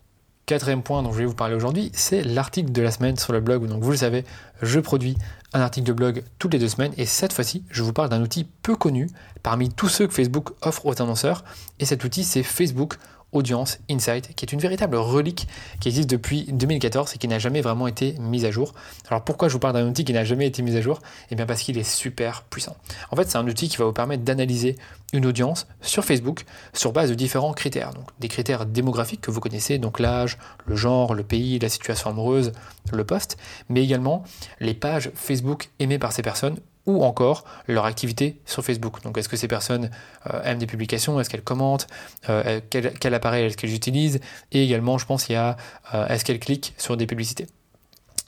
Quatrième 0.48 0.82
point 0.82 1.02
dont 1.02 1.12
je 1.12 1.18
vais 1.18 1.26
vous 1.26 1.34
parler 1.34 1.54
aujourd'hui, 1.54 1.90
c'est 1.92 2.22
l'article 2.22 2.72
de 2.72 2.80
la 2.80 2.90
semaine 2.90 3.18
sur 3.18 3.34
le 3.34 3.40
blog. 3.40 3.66
Donc 3.66 3.82
vous 3.82 3.90
le 3.90 3.98
savez, 3.98 4.24
je 4.62 4.80
produis 4.80 5.14
un 5.52 5.60
article 5.60 5.86
de 5.86 5.92
blog 5.92 6.24
toutes 6.38 6.54
les 6.54 6.58
deux 6.58 6.70
semaines 6.70 6.94
et 6.96 7.04
cette 7.04 7.34
fois-ci, 7.34 7.64
je 7.68 7.82
vous 7.82 7.92
parle 7.92 8.08
d'un 8.08 8.22
outil 8.22 8.44
peu 8.62 8.74
connu 8.74 9.10
parmi 9.42 9.68
tous 9.68 9.88
ceux 9.88 10.06
que 10.06 10.14
Facebook 10.14 10.52
offre 10.62 10.86
aux 10.86 11.02
annonceurs. 11.02 11.44
Et 11.80 11.84
cet 11.84 12.02
outil, 12.02 12.24
c'est 12.24 12.42
Facebook 12.42 12.94
Audience 13.32 13.78
Insight, 13.90 14.34
qui 14.34 14.44
est 14.44 14.52
une 14.52 14.60
véritable 14.60 14.96
relique 14.96 15.48
qui 15.80 15.88
existe 15.88 16.08
depuis 16.08 16.46
2014 16.50 17.14
et 17.14 17.18
qui 17.18 17.28
n'a 17.28 17.38
jamais 17.38 17.60
vraiment 17.60 17.86
été 17.86 18.14
mise 18.18 18.44
à 18.44 18.50
jour. 18.50 18.74
Alors 19.08 19.22
pourquoi 19.22 19.48
je 19.48 19.52
vous 19.52 19.58
parle 19.58 19.74
d'un 19.74 19.86
outil 19.86 20.04
qui 20.04 20.12
n'a 20.12 20.24
jamais 20.24 20.46
été 20.46 20.62
mis 20.62 20.76
à 20.76 20.80
jour? 20.80 21.00
Eh 21.30 21.34
bien 21.34 21.46
parce 21.46 21.62
qu'il 21.62 21.76
est 21.78 21.88
super 21.88 22.44
puissant. 22.44 22.76
En 23.10 23.16
fait, 23.16 23.28
c'est 23.28 23.38
un 23.38 23.46
outil 23.46 23.68
qui 23.68 23.76
va 23.76 23.84
vous 23.84 23.92
permettre 23.92 24.24
d'analyser 24.24 24.76
une 25.12 25.26
audience 25.26 25.66
sur 25.82 26.04
Facebook 26.04 26.44
sur 26.72 26.92
base 26.92 27.10
de 27.10 27.14
différents 27.14 27.52
critères. 27.52 27.92
Donc 27.92 28.08
des 28.18 28.28
critères 28.28 28.66
démographiques 28.66 29.20
que 29.20 29.30
vous 29.30 29.40
connaissez, 29.40 29.78
donc 29.78 30.00
l'âge, 30.00 30.38
le 30.66 30.76
genre, 30.76 31.14
le 31.14 31.22
pays, 31.22 31.58
la 31.58 31.68
situation 31.68 32.10
amoureuse, 32.10 32.52
le 32.92 33.04
poste, 33.04 33.36
mais 33.68 33.82
également 33.82 34.24
les 34.60 34.74
pages 34.74 35.10
Facebook 35.14 35.70
aimées 35.78 35.98
par 35.98 36.12
ces 36.12 36.22
personnes 36.22 36.58
ou 36.88 37.04
encore 37.04 37.44
leur 37.68 37.84
activité 37.84 38.40
sur 38.46 38.64
Facebook. 38.64 39.02
Donc 39.04 39.16
est-ce 39.18 39.28
que 39.28 39.36
ces 39.36 39.46
personnes 39.46 39.90
euh, 40.26 40.42
aiment 40.42 40.58
des 40.58 40.66
publications, 40.66 41.20
est-ce 41.20 41.30
qu'elles 41.30 41.42
commentent, 41.42 41.86
euh, 42.28 42.60
quel, 42.70 43.14
appareil 43.14 43.44
est-ce 43.44 43.56
qu'elles 43.56 43.74
utilisent, 43.74 44.20
et 44.50 44.64
également 44.64 44.98
je 44.98 45.06
pense 45.06 45.28
il 45.28 45.32
y 45.32 45.36
a 45.36 45.56
euh, 45.94 46.06
est-ce 46.08 46.24
qu'elles 46.24 46.40
cliquent 46.40 46.74
sur 46.78 46.96
des 46.96 47.06
publicités? 47.06 47.46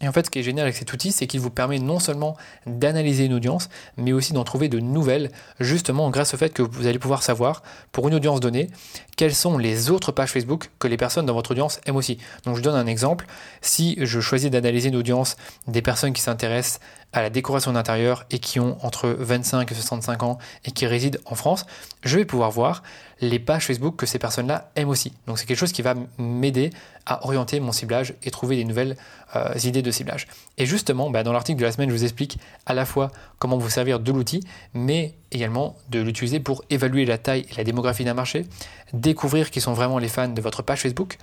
Et 0.03 0.09
en 0.09 0.13
fait, 0.13 0.25
ce 0.25 0.31
qui 0.31 0.39
est 0.39 0.43
génial 0.43 0.65
avec 0.65 0.77
cet 0.77 0.91
outil, 0.95 1.13
c'est 1.13 1.27
qu'il 1.27 1.41
vous 1.41 1.51
permet 1.51 1.79
non 1.79 1.99
seulement 1.99 2.35
d'analyser 2.67 3.27
une 3.27 3.35
audience, 3.35 3.69
mais 3.99 4.13
aussi 4.13 4.33
d'en 4.33 4.45
trouver 4.45 4.71
de 4.71 4.81
nouvelles, 4.81 5.31
justement 5.61 6.09
grâce 6.09 6.33
au 6.33 6.39
fait 6.39 6.55
que 6.55 6.63
vous 6.63 6.87
allez 6.87 6.99
pouvoir 6.99 7.23
savoir, 7.23 7.63
pour 7.93 8.09
une 8.09 8.15
audience 8.15 8.41
donnée, 8.41 8.71
quelles 9.17 9.35
sont 9.35 9.59
les 9.59 9.91
autres 9.91 10.11
pages 10.11 10.31
Facebook 10.31 10.71
que 10.79 10.89
les 10.89 10.97
personnes 10.97 11.27
dans 11.27 11.35
votre 11.35 11.51
audience 11.51 11.81
aiment 11.85 11.97
aussi. 11.97 12.17
Donc 12.45 12.57
je 12.57 12.63
donne 12.63 12.77
un 12.77 12.87
exemple. 12.87 13.27
Si 13.61 13.97
je 14.01 14.21
choisis 14.21 14.51
d'analyser 14.51 14.89
une 14.89 14.97
audience 14.97 15.37
des 15.67 15.83
personnes 15.83 16.15
qui 16.15 16.23
s'intéressent 16.23 16.81
à 17.13 17.23
la 17.23 17.31
décoration 17.31 17.73
d'intérieur 17.73 18.25
et 18.31 18.39
qui 18.39 18.61
ont 18.61 18.77
entre 18.85 19.09
25 19.09 19.71
et 19.71 19.75
65 19.75 20.23
ans 20.23 20.39
et 20.65 20.71
qui 20.71 20.87
résident 20.87 21.19
en 21.25 21.35
France, 21.35 21.67
je 22.05 22.17
vais 22.17 22.25
pouvoir 22.25 22.51
voir 22.51 22.83
les 23.21 23.39
pages 23.39 23.67
Facebook 23.67 23.97
que 23.97 24.07
ces 24.07 24.19
personnes-là 24.19 24.71
aiment 24.77 24.89
aussi. 24.89 25.13
Donc 25.27 25.39
c'est 25.39 25.47
quelque 25.47 25.59
chose 25.59 25.73
qui 25.73 25.83
va 25.83 25.95
m'aider 26.19 26.71
à 27.07 27.27
orienter 27.27 27.61
mon 27.61 27.73
ciblage 27.73 28.15
et 28.23 28.31
trouver 28.31 28.57
des 28.57 28.65
nouvelles 28.65 28.97
euh, 29.35 29.53
idées 29.65 29.83
de 29.83 29.91
ciblage. 29.91 30.27
Et 30.57 30.67
justement, 30.67 31.11
bah, 31.11 31.23
dans 31.23 31.33
l'article 31.33 31.59
de 31.59 31.65
la 31.65 31.73
semaine, 31.73 31.91
je 31.91 31.95
vous 31.95 32.05
explique 32.05 32.39
à 32.67 32.75
la 32.75 32.85
fois 32.85 33.11
comment 33.39 33.59
vous 33.59 33.71
servir 33.71 34.01
de 34.01 34.13
l'outil, 34.13 34.43
mais 34.75 35.15
également 35.33 35.77
de 35.91 36.01
l'utiliser 36.01 36.41
pour 36.41 36.65
évaluer 36.71 37.05
la 37.05 37.19
taille 37.19 37.47
et 37.51 37.55
la 37.57 37.65
démographie 37.65 38.05
d'un 38.05 38.15
marché, 38.15 38.47
découvrir 38.93 39.51
qui 39.51 39.61
sont 39.61 39.73
vraiment 39.73 39.99
les 39.99 40.09
fans 40.09 40.29
de 40.29 40.41
votre 40.41 40.63
page 40.63 40.81
Facebook, 40.83 41.19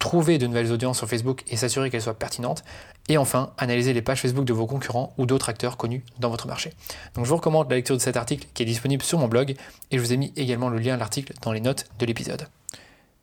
trouver 0.00 0.38
de 0.38 0.48
nouvelles 0.48 0.72
audiences 0.72 0.98
sur 0.98 1.08
Facebook 1.08 1.44
et 1.48 1.56
s'assurer 1.56 1.90
qu'elles 1.90 2.02
soient 2.02 2.18
pertinentes, 2.18 2.64
et 3.08 3.16
enfin, 3.16 3.52
analyser 3.58 3.92
les 3.92 4.02
pages 4.02 4.22
Facebook 4.22 4.44
de 4.44 4.52
vos 4.52 4.66
concurrents 4.66 5.14
ou 5.18 5.26
d'autres 5.26 5.48
acteurs 5.48 5.76
connus 5.76 6.02
dans 6.18 6.30
votre 6.30 6.48
marché. 6.48 6.72
Donc 7.14 7.26
je 7.26 7.30
vous 7.30 7.36
recommande 7.36 7.70
la 7.70 7.76
lecture 7.76 7.96
de 7.96 8.00
cet 8.00 8.16
article 8.16 8.48
qui 8.54 8.64
est 8.64 8.66
disponible 8.66 9.04
sur 9.04 9.18
mon 9.18 9.28
blog, 9.28 9.54
et 9.90 9.96
je 9.96 10.02
vous 10.02 10.12
ai 10.12 10.16
mis 10.16 10.32
également 10.36 10.68
le 10.68 10.78
lien 10.78 10.94
à 10.94 10.96
l'article 10.96 11.34
dans 11.42 11.52
les 11.52 11.60
notes 11.60 11.86
de 12.00 12.06
l'épisode. 12.06 12.48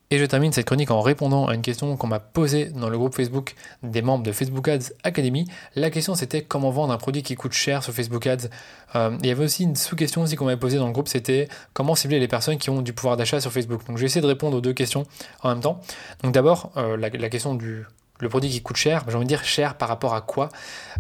Et 0.09 0.19
je 0.19 0.25
termine 0.25 0.53
cette 0.53 0.65
chronique 0.65 0.89
en 0.89 1.01
répondant 1.01 1.47
à 1.47 1.53
une 1.53 1.61
question 1.61 1.97
qu'on 1.97 2.07
m'a 2.07 2.19
posée 2.19 2.65
dans 2.65 2.89
le 2.89 2.97
groupe 2.97 3.13
Facebook 3.13 3.55
des 3.83 4.01
membres 4.01 4.23
de 4.23 4.31
Facebook 4.31 4.65
Ads 4.69 4.93
Academy. 5.03 5.47
La 5.75 5.89
question 5.89 6.15
c'était 6.15 6.41
comment 6.41 6.71
vendre 6.71 6.93
un 6.93 6.97
produit 6.97 7.23
qui 7.23 7.35
coûte 7.35 7.51
cher 7.51 7.83
sur 7.83 7.91
Facebook 7.91 8.25
Ads. 8.25 8.47
Euh, 8.95 9.17
il 9.21 9.27
y 9.27 9.31
avait 9.31 9.43
aussi 9.43 9.63
une 9.63 9.75
sous-question 9.75 10.21
aussi 10.21 10.37
qu'on 10.37 10.45
m'avait 10.45 10.55
posée 10.55 10.77
dans 10.77 10.87
le 10.87 10.93
groupe, 10.93 11.09
c'était 11.09 11.49
comment 11.73 11.93
cibler 11.93 12.19
les 12.19 12.29
personnes 12.29 12.57
qui 12.57 12.69
ont 12.69 12.81
du 12.81 12.93
pouvoir 12.93 13.17
d'achat 13.17 13.41
sur 13.41 13.51
Facebook. 13.51 13.85
Donc 13.85 13.97
je 13.97 14.01
vais 14.01 14.05
essayer 14.05 14.21
de 14.21 14.27
répondre 14.27 14.55
aux 14.55 14.61
deux 14.61 14.73
questions 14.73 15.05
en 15.43 15.49
même 15.49 15.61
temps. 15.61 15.81
Donc 16.23 16.33
d'abord, 16.33 16.71
euh, 16.77 16.95
la, 16.95 17.09
question 17.29 17.55
du 17.55 17.85
le 18.19 18.29
produit 18.29 18.49
qui 18.49 18.61
coûte 18.61 18.77
cher, 18.77 19.03
j'ai 19.07 19.15
envie 19.15 19.25
de 19.25 19.29
dire 19.29 19.43
cher 19.43 19.75
par 19.75 19.87
rapport 19.87 20.13
à 20.13 20.21
quoi 20.21 20.49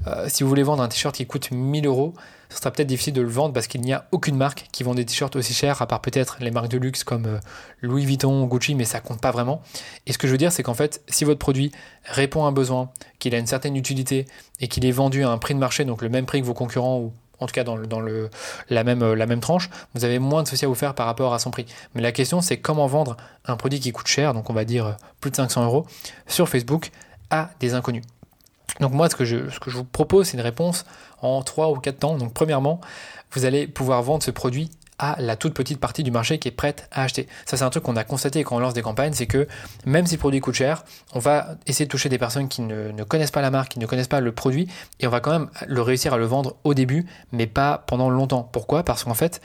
euh, 0.07 0.27
Si 0.29 0.43
vous 0.43 0.49
voulez 0.49 0.63
vendre 0.63 0.83
un 0.83 0.87
t-shirt 0.87 1.15
qui 1.15 1.25
coûte 1.25 1.51
1000 1.51 1.85
euros, 1.85 2.13
ce 2.49 2.57
sera 2.57 2.71
peut-être 2.71 2.87
difficile 2.87 3.13
de 3.13 3.21
le 3.21 3.27
vendre 3.27 3.53
parce 3.53 3.67
qu'il 3.67 3.81
n'y 3.81 3.93
a 3.93 4.07
aucune 4.11 4.37
marque 4.37 4.67
qui 4.71 4.83
vend 4.83 4.95
des 4.95 5.05
t-shirts 5.05 5.35
aussi 5.35 5.53
chers, 5.53 5.81
à 5.81 5.87
part 5.87 6.01
peut-être 6.01 6.37
les 6.39 6.51
marques 6.51 6.69
de 6.69 6.77
luxe 6.77 7.03
comme 7.03 7.25
euh, 7.25 7.39
Louis 7.81 8.05
Vuitton, 8.05 8.45
Gucci, 8.45 8.75
mais 8.75 8.85
ça 8.85 8.99
compte 8.99 9.19
pas 9.19 9.31
vraiment. 9.31 9.61
Et 10.05 10.13
ce 10.13 10.17
que 10.17 10.27
je 10.27 10.31
veux 10.31 10.37
dire, 10.37 10.51
c'est 10.51 10.63
qu'en 10.63 10.73
fait, 10.73 11.01
si 11.09 11.25
votre 11.25 11.39
produit 11.39 11.71
répond 12.05 12.45
à 12.45 12.47
un 12.47 12.51
besoin, 12.51 12.89
qu'il 13.19 13.35
a 13.35 13.37
une 13.37 13.47
certaine 13.47 13.75
utilité 13.75 14.25
et 14.59 14.67
qu'il 14.67 14.85
est 14.85 14.91
vendu 14.91 15.23
à 15.23 15.29
un 15.29 15.37
prix 15.37 15.53
de 15.53 15.59
marché, 15.59 15.83
donc 15.83 16.01
le 16.01 16.09
même 16.09 16.25
prix 16.25 16.41
que 16.41 16.45
vos 16.45 16.53
concurrents 16.53 16.99
ou 16.99 17.13
en 17.39 17.45
tout 17.45 17.53
cas 17.53 17.63
dans, 17.63 17.75
le, 17.75 18.29
la, 18.69 18.83
même, 18.83 19.03
euh, 19.03 19.15
la 19.15 19.25
même 19.25 19.41
tranche, 19.41 19.69
vous 19.93 20.05
avez 20.05 20.17
moins 20.17 20.41
de 20.41 20.47
soucis 20.47 20.65
à 20.65 20.67
vous 20.67 20.75
faire 20.75 20.95
par 20.95 21.05
rapport 21.05 21.33
à 21.33 21.39
son 21.39 21.51
prix. 21.51 21.65
Mais 21.93 22.01
la 22.01 22.11
question, 22.11 22.41
c'est 22.41 22.57
comment 22.57 22.87
vendre 22.87 23.17
un 23.45 23.55
produit 23.57 23.79
qui 23.79 23.91
coûte 23.91 24.07
cher, 24.07 24.33
donc 24.33 24.49
on 24.49 24.53
va 24.53 24.65
dire 24.65 24.97
plus 25.21 25.31
de 25.31 25.35
500 25.35 25.65
euros, 25.65 25.85
sur 26.25 26.49
Facebook 26.49 26.91
à 27.29 27.49
des 27.59 27.73
inconnus. 27.73 28.03
Donc 28.79 28.93
moi, 28.93 29.09
ce 29.09 29.15
que 29.15 29.25
je, 29.25 29.37
vous 29.65 29.83
propose, 29.83 30.27
c'est 30.27 30.37
une 30.37 30.43
réponse 30.43 30.85
en 31.21 31.41
3 31.41 31.69
ou 31.71 31.75
4 31.75 31.99
temps. 31.99 32.17
Donc 32.17 32.33
premièrement, 32.33 32.79
vous 33.31 33.45
allez 33.45 33.67
pouvoir 33.67 34.03
vendre 34.03 34.23
ce 34.23 34.31
produit 34.31 34.69
à 34.99 35.15
la 35.19 35.35
toute 35.35 35.53
petite 35.53 35.79
partie 35.79 36.01
du 36.01 36.09
marché 36.09 36.39
qui 36.39 36.47
est 36.47 36.51
prête 36.51 36.87
à 36.91 37.03
acheter. 37.03 37.27
Ça, 37.45 37.55
c'est 37.55 37.63
un 37.63 37.69
truc 37.69 37.83
qu'on 37.83 37.95
a 37.95 38.03
constaté 38.03 38.43
quand 38.43 38.55
on 38.55 38.59
lance 38.59 38.73
des 38.73 38.81
campagnes, 38.81 39.13
c'est 39.13 39.27
que 39.27 39.47
même 39.85 40.07
si 40.07 40.15
le 40.15 40.19
produit 40.19 40.39
coûte 40.39 40.55
cher, 40.55 40.83
on 41.13 41.19
va 41.19 41.55
essayer 41.67 41.85
de 41.85 41.91
toucher 41.91 42.09
des 42.09 42.17
personnes 42.17 42.47
qui 42.47 42.61
ne, 42.61 42.91
ne, 42.91 43.03
connaissent 43.03 43.31
pas 43.31 43.41
la 43.41 43.51
marque, 43.51 43.73
qui 43.73 43.79
ne 43.79 43.85
connaissent 43.85 44.07
pas 44.07 44.21
le 44.21 44.31
produit, 44.31 44.67
et 44.99 45.05
on 45.05 45.11
va 45.11 45.19
quand 45.19 45.31
même 45.31 45.49
le 45.67 45.81
réussir 45.83 46.15
à 46.15 46.17
le 46.17 46.25
vendre 46.25 46.55
au 46.63 46.73
début, 46.73 47.05
mais 47.31 47.45
pas 47.45 47.83
pendant 47.85 48.09
longtemps. 48.09 48.49
Pourquoi? 48.51 48.81
Parce 48.81 49.03
qu'en 49.03 49.13
fait, 49.13 49.39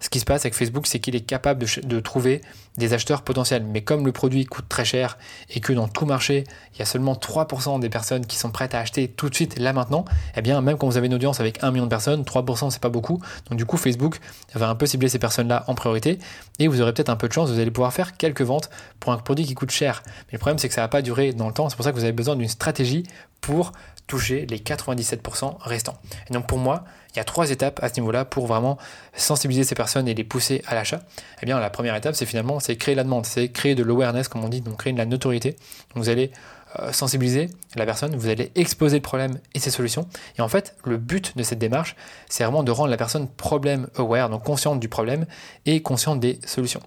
ce 0.00 0.10
qui 0.10 0.20
se 0.20 0.24
passe 0.24 0.42
avec 0.42 0.54
Facebook, 0.54 0.86
c'est 0.86 0.98
qu'il 0.98 1.16
est 1.16 1.20
capable 1.20 1.64
de, 1.84 2.00
trouver 2.00 2.42
des 2.76 2.92
acheteurs 2.92 3.22
potentiels. 3.22 3.64
Mais 3.64 3.82
comme 3.82 4.04
le 4.04 4.12
produit 4.12 4.44
coûte 4.44 4.66
très 4.68 4.84
cher 4.84 5.16
et 5.50 5.60
que 5.60 5.72
dans 5.72 5.88
tout 5.88 6.04
marché, 6.04 6.44
il 6.74 6.78
y 6.78 6.82
a 6.82 6.84
seulement 6.84 7.14
3% 7.14 7.80
des 7.80 7.88
personnes 7.88 8.26
qui 8.26 8.36
sont 8.36 8.50
prêtes 8.50 8.74
à 8.74 8.80
acheter 8.80 9.08
tout 9.08 9.30
de 9.30 9.34
suite, 9.34 9.58
là 9.58 9.72
maintenant, 9.72 10.04
eh 10.36 10.42
bien, 10.42 10.60
même 10.60 10.76
quand 10.76 10.86
vous 10.86 10.96
avez 10.96 11.06
une 11.06 11.14
audience 11.14 11.40
avec 11.40 11.62
1 11.62 11.70
million 11.70 11.84
de 11.84 11.90
personnes, 11.90 12.22
3% 12.22 12.70
c'est 12.70 12.80
pas 12.80 12.88
beaucoup. 12.88 13.20
Donc, 13.48 13.58
du 13.58 13.64
coup, 13.64 13.76
Facebook 13.76 14.18
va 14.54 14.68
un 14.68 14.74
peu 14.74 14.86
cibler 14.86 15.08
ces 15.08 15.18
personnes-là 15.18 15.64
en 15.66 15.74
priorité 15.74 16.18
et 16.58 16.68
vous 16.68 16.80
aurez 16.80 16.92
peut-être 16.92 17.10
un 17.10 17.16
peu 17.16 17.28
de 17.28 17.32
chance, 17.32 17.50
vous 17.50 17.58
allez 17.58 17.70
pouvoir 17.70 17.92
faire 17.92 18.16
quelques 18.16 18.42
ventes 18.42 18.70
pour 19.00 19.12
un 19.12 19.18
produit 19.18 19.46
qui 19.46 19.54
coûte 19.54 19.70
cher. 19.70 20.02
Mais 20.06 20.32
le 20.32 20.38
problème, 20.38 20.58
c'est 20.58 20.68
que 20.68 20.74
ça 20.74 20.82
va 20.82 20.88
pas 20.88 21.02
durer 21.02 21.32
dans 21.32 21.48
le 21.48 21.54
temps. 21.54 21.68
C'est 21.68 21.76
pour 21.76 21.84
ça 21.84 21.92
que 21.92 21.96
vous 21.96 22.04
avez 22.04 22.12
besoin 22.12 22.36
d'une 22.36 22.48
stratégie 22.48 23.04
pour 23.40 23.72
toucher 24.06 24.46
les 24.46 24.58
97% 24.58 25.56
restants. 25.60 25.98
Et 26.30 26.32
donc 26.32 26.46
pour 26.46 26.58
moi, 26.58 26.84
il 27.16 27.18
y 27.18 27.22
a 27.22 27.24
trois 27.24 27.50
étapes 27.50 27.80
à 27.82 27.88
ce 27.88 27.98
niveau-là 27.98 28.26
pour 28.26 28.46
vraiment 28.46 28.76
sensibiliser 29.14 29.64
ces 29.64 29.74
personnes 29.74 30.06
et 30.06 30.14
les 30.14 30.22
pousser 30.22 30.62
à 30.66 30.74
l'achat. 30.74 31.00
Eh 31.42 31.46
bien, 31.46 31.58
la 31.58 31.70
première 31.70 31.96
étape, 31.96 32.14
c'est 32.14 32.26
finalement 32.26 32.60
c'est 32.60 32.76
créer 32.76 32.94
la 32.94 33.04
demande, 33.04 33.24
c'est 33.24 33.48
créer 33.48 33.74
de 33.74 33.82
l'awareness, 33.82 34.28
comme 34.28 34.44
on 34.44 34.48
dit, 34.48 34.60
donc 34.60 34.76
créer 34.76 34.92
de 34.92 34.98
la 34.98 35.06
notoriété. 35.06 35.56
Vous 35.94 36.10
allez 36.10 36.30
euh, 36.78 36.92
sensibiliser 36.92 37.48
la 37.74 37.86
personne, 37.86 38.14
vous 38.14 38.28
allez 38.28 38.52
exposer 38.54 38.96
le 38.96 39.02
problème 39.02 39.38
et 39.54 39.58
ses 39.60 39.70
solutions. 39.70 40.06
Et 40.38 40.42
en 40.42 40.48
fait, 40.48 40.76
le 40.84 40.98
but 40.98 41.36
de 41.38 41.42
cette 41.42 41.58
démarche, 41.58 41.96
c'est 42.28 42.44
vraiment 42.44 42.62
de 42.62 42.70
rendre 42.70 42.90
la 42.90 42.98
personne 42.98 43.28
problème 43.28 43.88
aware, 43.96 44.28
donc 44.28 44.44
consciente 44.44 44.78
du 44.78 44.88
problème 44.88 45.24
et 45.64 45.80
consciente 45.80 46.20
des 46.20 46.38
solutions. 46.44 46.82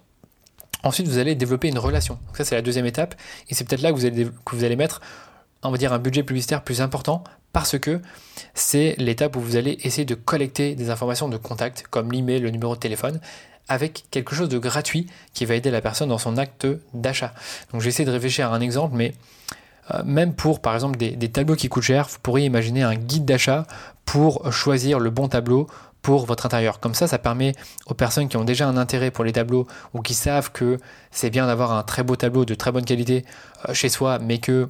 Ensuite, 0.84 1.08
vous 1.08 1.18
allez 1.18 1.34
développer 1.34 1.68
une 1.68 1.78
relation. 1.78 2.18
Donc 2.26 2.36
ça, 2.36 2.44
c'est 2.44 2.54
la 2.54 2.62
deuxième 2.62 2.86
étape. 2.86 3.14
Et 3.48 3.54
c'est 3.54 3.64
peut-être 3.64 3.82
là 3.82 3.92
que 3.92 3.96
vous 3.96 4.64
allez 4.64 4.76
mettre 4.76 5.00
on 5.62 5.70
va 5.70 5.78
dire 5.78 5.92
un 5.92 5.98
budget 5.98 6.22
publicitaire 6.22 6.62
plus 6.62 6.80
important 6.80 7.24
parce 7.52 7.78
que 7.78 8.00
c'est 8.54 8.94
l'étape 8.98 9.36
où 9.36 9.40
vous 9.40 9.56
allez 9.56 9.78
essayer 9.82 10.04
de 10.04 10.14
collecter 10.14 10.74
des 10.74 10.90
informations 10.90 11.28
de 11.28 11.36
contact 11.36 11.84
comme 11.90 12.12
l'email, 12.12 12.40
le 12.40 12.50
numéro 12.50 12.74
de 12.74 12.80
téléphone 12.80 13.20
avec 13.68 14.04
quelque 14.10 14.34
chose 14.34 14.48
de 14.48 14.58
gratuit 14.58 15.06
qui 15.32 15.44
va 15.44 15.54
aider 15.54 15.70
la 15.70 15.80
personne 15.80 16.08
dans 16.08 16.18
son 16.18 16.36
acte 16.36 16.66
d'achat. 16.92 17.32
Donc 17.72 17.80
j'essaie 17.80 18.04
de 18.04 18.10
réfléchir 18.10 18.52
à 18.52 18.56
un 18.56 18.60
exemple, 18.60 18.96
mais 18.96 19.14
euh, 19.92 20.02
même 20.04 20.34
pour 20.34 20.60
par 20.60 20.74
exemple 20.74 20.98
des, 20.98 21.28
tableaux 21.28 21.54
qui 21.54 21.68
coûtent 21.68 21.84
cher, 21.84 22.08
vous 22.10 22.18
pourriez 22.20 22.46
imaginer 22.46 22.82
un 22.82 22.96
guide 22.96 23.24
d'achat 23.24 23.66
pour 24.04 24.52
choisir 24.52 24.98
le 24.98 25.10
bon 25.10 25.28
tableau 25.28 25.68
pour 26.02 26.26
votre 26.26 26.46
intérieur. 26.46 26.80
Comme 26.80 26.94
ça, 26.94 27.06
ça 27.06 27.18
permet 27.18 27.52
aux 27.86 27.94
personnes 27.94 28.28
qui 28.28 28.36
ont 28.36 28.44
déjà 28.44 28.66
un 28.66 28.76
intérêt 28.76 29.10
pour 29.10 29.24
les 29.24 29.32
tableaux 29.32 29.66
ou 29.94 30.00
qui 30.00 30.14
savent 30.14 30.50
que 30.50 30.78
c'est 31.12 31.30
bien 31.30 31.46
d'avoir 31.46 31.72
un 31.72 31.82
très 31.84 32.02
beau 32.02 32.16
tableau 32.16 32.44
de 32.44 32.54
très 32.54 32.72
bonne 32.72 32.84
qualité 32.84 33.24
euh, 33.68 33.74
chez 33.74 33.88
soi, 33.88 34.18
mais 34.18 34.38
que 34.38 34.68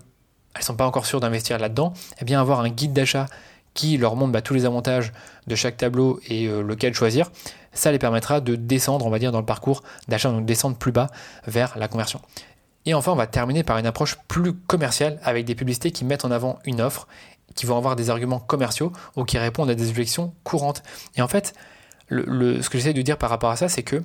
elles 0.54 0.62
sont 0.62 0.74
pas 0.74 0.86
encore 0.86 1.06
sûres 1.06 1.20
d'investir 1.20 1.58
là-dedans, 1.58 1.92
eh 2.20 2.24
bien 2.24 2.40
avoir 2.40 2.60
un 2.60 2.68
guide 2.68 2.92
d'achat 2.92 3.26
qui 3.74 3.96
leur 3.96 4.16
montre 4.16 4.32
bah, 4.32 4.42
tous 4.42 4.54
les 4.54 4.64
avantages 4.64 5.12
de 5.46 5.54
chaque 5.54 5.76
tableau 5.76 6.20
et 6.26 6.46
euh, 6.46 6.62
lequel 6.62 6.92
choisir, 6.94 7.30
ça 7.72 7.92
les 7.92 7.98
permettra 7.98 8.40
de 8.40 8.56
descendre, 8.56 9.06
on 9.06 9.10
va 9.10 9.18
dire, 9.18 9.32
dans 9.32 9.38
le 9.38 9.46
parcours 9.46 9.82
d'achat, 10.08 10.30
donc 10.30 10.44
descendre 10.44 10.76
plus 10.76 10.92
bas 10.92 11.08
vers 11.46 11.78
la 11.78 11.86
conversion. 11.88 12.20
Et 12.86 12.94
enfin, 12.94 13.12
on 13.12 13.16
va 13.16 13.26
terminer 13.26 13.62
par 13.62 13.78
une 13.78 13.86
approche 13.86 14.16
plus 14.26 14.54
commerciale 14.54 15.20
avec 15.22 15.44
des 15.44 15.54
publicités 15.54 15.92
qui 15.92 16.04
mettent 16.04 16.24
en 16.24 16.30
avant 16.30 16.58
une 16.64 16.80
offre, 16.80 17.06
qui 17.54 17.66
vont 17.66 17.76
avoir 17.76 17.94
des 17.94 18.10
arguments 18.10 18.40
commerciaux 18.40 18.92
ou 19.16 19.24
qui 19.24 19.38
répondent 19.38 19.70
à 19.70 19.74
des 19.74 19.88
objections 19.88 20.34
courantes. 20.44 20.82
Et 21.16 21.22
en 21.22 21.28
fait, 21.28 21.54
ce 22.10 22.68
que 22.68 22.78
j'essaie 22.78 22.94
de 22.94 23.02
dire 23.02 23.18
par 23.18 23.30
rapport 23.30 23.50
à 23.50 23.56
ça, 23.56 23.68
c'est 23.68 23.82
que 23.82 24.02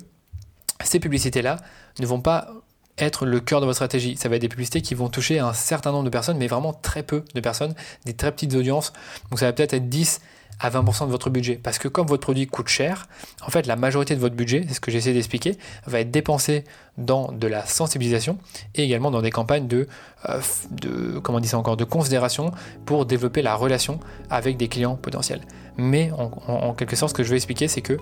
ces 0.84 1.00
publicités-là 1.00 1.58
ne 2.00 2.06
vont 2.06 2.20
pas 2.20 2.50
être 2.98 3.26
le 3.26 3.40
cœur 3.40 3.62
de 3.62 3.66
votre 3.66 3.76
stratégie. 3.76 4.16
Ça 4.18 4.30
va 4.30 4.36
être 4.36 4.42
des 4.42 4.50
publicités 4.50 4.82
qui 4.82 4.96
vont 4.96 5.10
toucher 5.10 5.40
un 5.40 5.54
certain 5.54 5.92
nombre 5.92 6.06
de 6.06 6.10
personnes, 6.10 6.38
mais 6.38 6.48
vraiment 6.48 6.74
très 6.74 7.04
peu 7.04 7.24
de 7.34 7.40
personnes, 7.40 7.76
des 8.06 8.14
très 8.14 8.32
petites 8.32 8.56
audiences. 8.56 8.94
Donc 9.30 9.40
ça 9.40 9.46
va 9.46 9.54
peut-être 9.54 9.74
être 9.74 9.90
10 9.90 10.22
à 10.60 10.70
20% 10.70 11.06
de 11.06 11.12
votre 11.12 11.30
budget. 11.30 11.60
Parce 11.62 11.78
que 11.78 11.88
comme 11.88 12.08
votre 12.08 12.22
produit 12.22 12.48
coûte 12.48 12.68
cher, 12.68 13.08
en 13.46 13.50
fait, 13.50 13.68
la 13.68 13.76
majorité 13.76 14.16
de 14.16 14.22
votre 14.22 14.36
budget, 14.36 14.64
c'est 14.68 14.76
ce 14.76 14.80
que 14.80 14.92
j'essaie 14.92 15.14
d'expliquer, 15.14 15.58
va 15.86 16.00
être 16.00 16.12
dépensé 16.12 16.64
dans 16.98 17.32
de 17.32 17.48
la 17.48 17.66
sensibilisation 17.66 18.38
et 18.74 18.84
également 18.84 19.12
dans 19.12 19.22
des 19.22 19.32
campagnes 19.32 19.68
de, 19.68 19.88
euh, 20.30 20.42
de 20.72 21.20
comment 21.20 21.40
on 21.40 21.58
encore, 21.58 21.76
de 21.78 21.84
considération 21.84 22.52
pour 22.86 23.06
développer 23.06 23.42
la 23.42 23.56
relation 23.56 24.00
avec 24.30 24.56
des 24.56 24.70
clients 24.70 24.96
potentiels. 24.96 25.42
Mais 25.78 26.12
en, 26.48 26.74
quelque 26.74 26.96
sorte, 26.96 27.12
ce 27.12 27.16
que 27.16 27.24
je 27.24 27.30
veux 27.30 27.36
expliquer, 27.36 27.68
c'est 27.68 27.82
que 27.82 27.98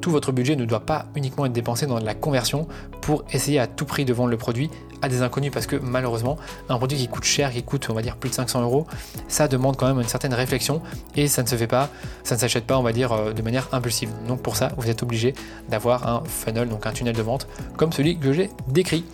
tout 0.00 0.10
votre 0.10 0.32
budget 0.32 0.56
ne 0.56 0.64
doit 0.64 0.80
pas 0.80 1.06
uniquement 1.14 1.46
être 1.46 1.52
dépensé 1.52 1.86
dans 1.86 1.98
la 1.98 2.14
conversion 2.14 2.68
pour 3.00 3.24
essayer 3.32 3.58
à 3.58 3.66
tout 3.66 3.86
prix 3.86 4.04
de 4.04 4.12
vendre 4.12 4.30
le 4.30 4.36
produit 4.36 4.70
à 5.00 5.08
des 5.08 5.22
inconnus 5.22 5.50
parce 5.50 5.66
que 5.66 5.76
malheureusement, 5.76 6.36
un 6.68 6.76
produit 6.76 6.98
qui 6.98 7.08
coûte 7.08 7.24
cher, 7.24 7.50
qui 7.50 7.62
coûte 7.62 7.88
on 7.88 7.94
va 7.94 8.02
dire 8.02 8.16
plus 8.16 8.28
de 8.28 8.34
500 8.34 8.62
euros, 8.62 8.86
ça 9.28 9.48
demande 9.48 9.76
quand 9.76 9.86
même 9.86 10.00
une 10.00 10.08
certaine 10.08 10.34
réflexion 10.34 10.82
et 11.14 11.26
ça 11.26 11.42
ne 11.42 11.48
se 11.48 11.56
fait 11.56 11.66
pas, 11.66 11.88
ça 12.22 12.34
ne 12.34 12.40
s'achète 12.40 12.66
pas 12.66 12.78
on 12.78 12.82
va 12.82 12.92
dire 12.92 13.12
euh, 13.12 13.32
de 13.32 13.40
manière 13.40 13.68
impulsive. 13.72 14.10
Donc 14.28 14.42
pour 14.42 14.56
ça, 14.56 14.72
vous 14.76 14.90
êtes 14.90 15.02
obligé 15.02 15.34
d'avoir 15.70 16.06
un 16.06 16.22
funnel, 16.26 16.68
donc 16.68 16.86
un 16.86 16.92
tunnel 16.92 17.16
de 17.16 17.22
vente 17.22 17.46
comme 17.76 17.92
celui 17.92 18.18
que 18.18 18.32
j'ai 18.32 18.50
décrit. 18.68 19.04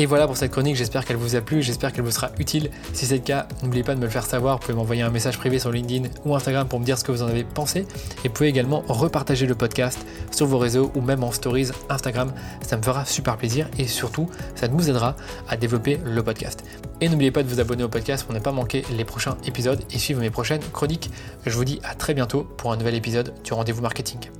Et 0.00 0.06
voilà 0.06 0.26
pour 0.26 0.38
cette 0.38 0.50
chronique, 0.50 0.76
j'espère 0.76 1.04
qu'elle 1.04 1.18
vous 1.18 1.36
a 1.36 1.42
plu, 1.42 1.60
j'espère 1.60 1.92
qu'elle 1.92 2.04
vous 2.04 2.10
sera 2.10 2.30
utile. 2.38 2.70
Si 2.94 3.04
c'est 3.04 3.16
le 3.16 3.20
cas, 3.20 3.46
n'oubliez 3.62 3.82
pas 3.84 3.94
de 3.94 4.00
me 4.00 4.06
le 4.06 4.10
faire 4.10 4.24
savoir, 4.24 4.56
vous 4.56 4.62
pouvez 4.62 4.72
m'envoyer 4.72 5.02
un 5.02 5.10
message 5.10 5.36
privé 5.36 5.58
sur 5.58 5.70
LinkedIn 5.70 6.08
ou 6.24 6.34
Instagram 6.34 6.66
pour 6.66 6.80
me 6.80 6.86
dire 6.86 6.96
ce 6.96 7.04
que 7.04 7.12
vous 7.12 7.20
en 7.22 7.26
avez 7.26 7.44
pensé. 7.44 7.80
Et 8.24 8.28
vous 8.28 8.32
pouvez 8.32 8.48
également 8.48 8.82
repartager 8.88 9.44
le 9.44 9.54
podcast 9.54 9.98
sur 10.30 10.46
vos 10.46 10.56
réseaux 10.56 10.90
ou 10.94 11.02
même 11.02 11.22
en 11.22 11.32
stories 11.32 11.68
Instagram, 11.90 12.32
ça 12.66 12.78
me 12.78 12.82
fera 12.82 13.04
super 13.04 13.36
plaisir 13.36 13.68
et 13.76 13.86
surtout, 13.86 14.26
ça 14.54 14.68
nous 14.68 14.88
aidera 14.88 15.16
à 15.50 15.58
développer 15.58 16.00
le 16.02 16.22
podcast. 16.22 16.64
Et 17.02 17.10
n'oubliez 17.10 17.30
pas 17.30 17.42
de 17.42 17.48
vous 17.50 17.60
abonner 17.60 17.84
au 17.84 17.90
podcast 17.90 18.24
pour 18.24 18.32
ne 18.32 18.40
pas 18.40 18.52
manquer 18.52 18.86
les 18.96 19.04
prochains 19.04 19.36
épisodes 19.44 19.82
et 19.92 19.98
suivre 19.98 20.22
mes 20.22 20.30
prochaines 20.30 20.62
chroniques. 20.72 21.10
Je 21.44 21.54
vous 21.54 21.66
dis 21.66 21.78
à 21.84 21.94
très 21.94 22.14
bientôt 22.14 22.44
pour 22.56 22.72
un 22.72 22.78
nouvel 22.78 22.94
épisode 22.94 23.34
du 23.44 23.52
rendez-vous 23.52 23.82
marketing. 23.82 24.30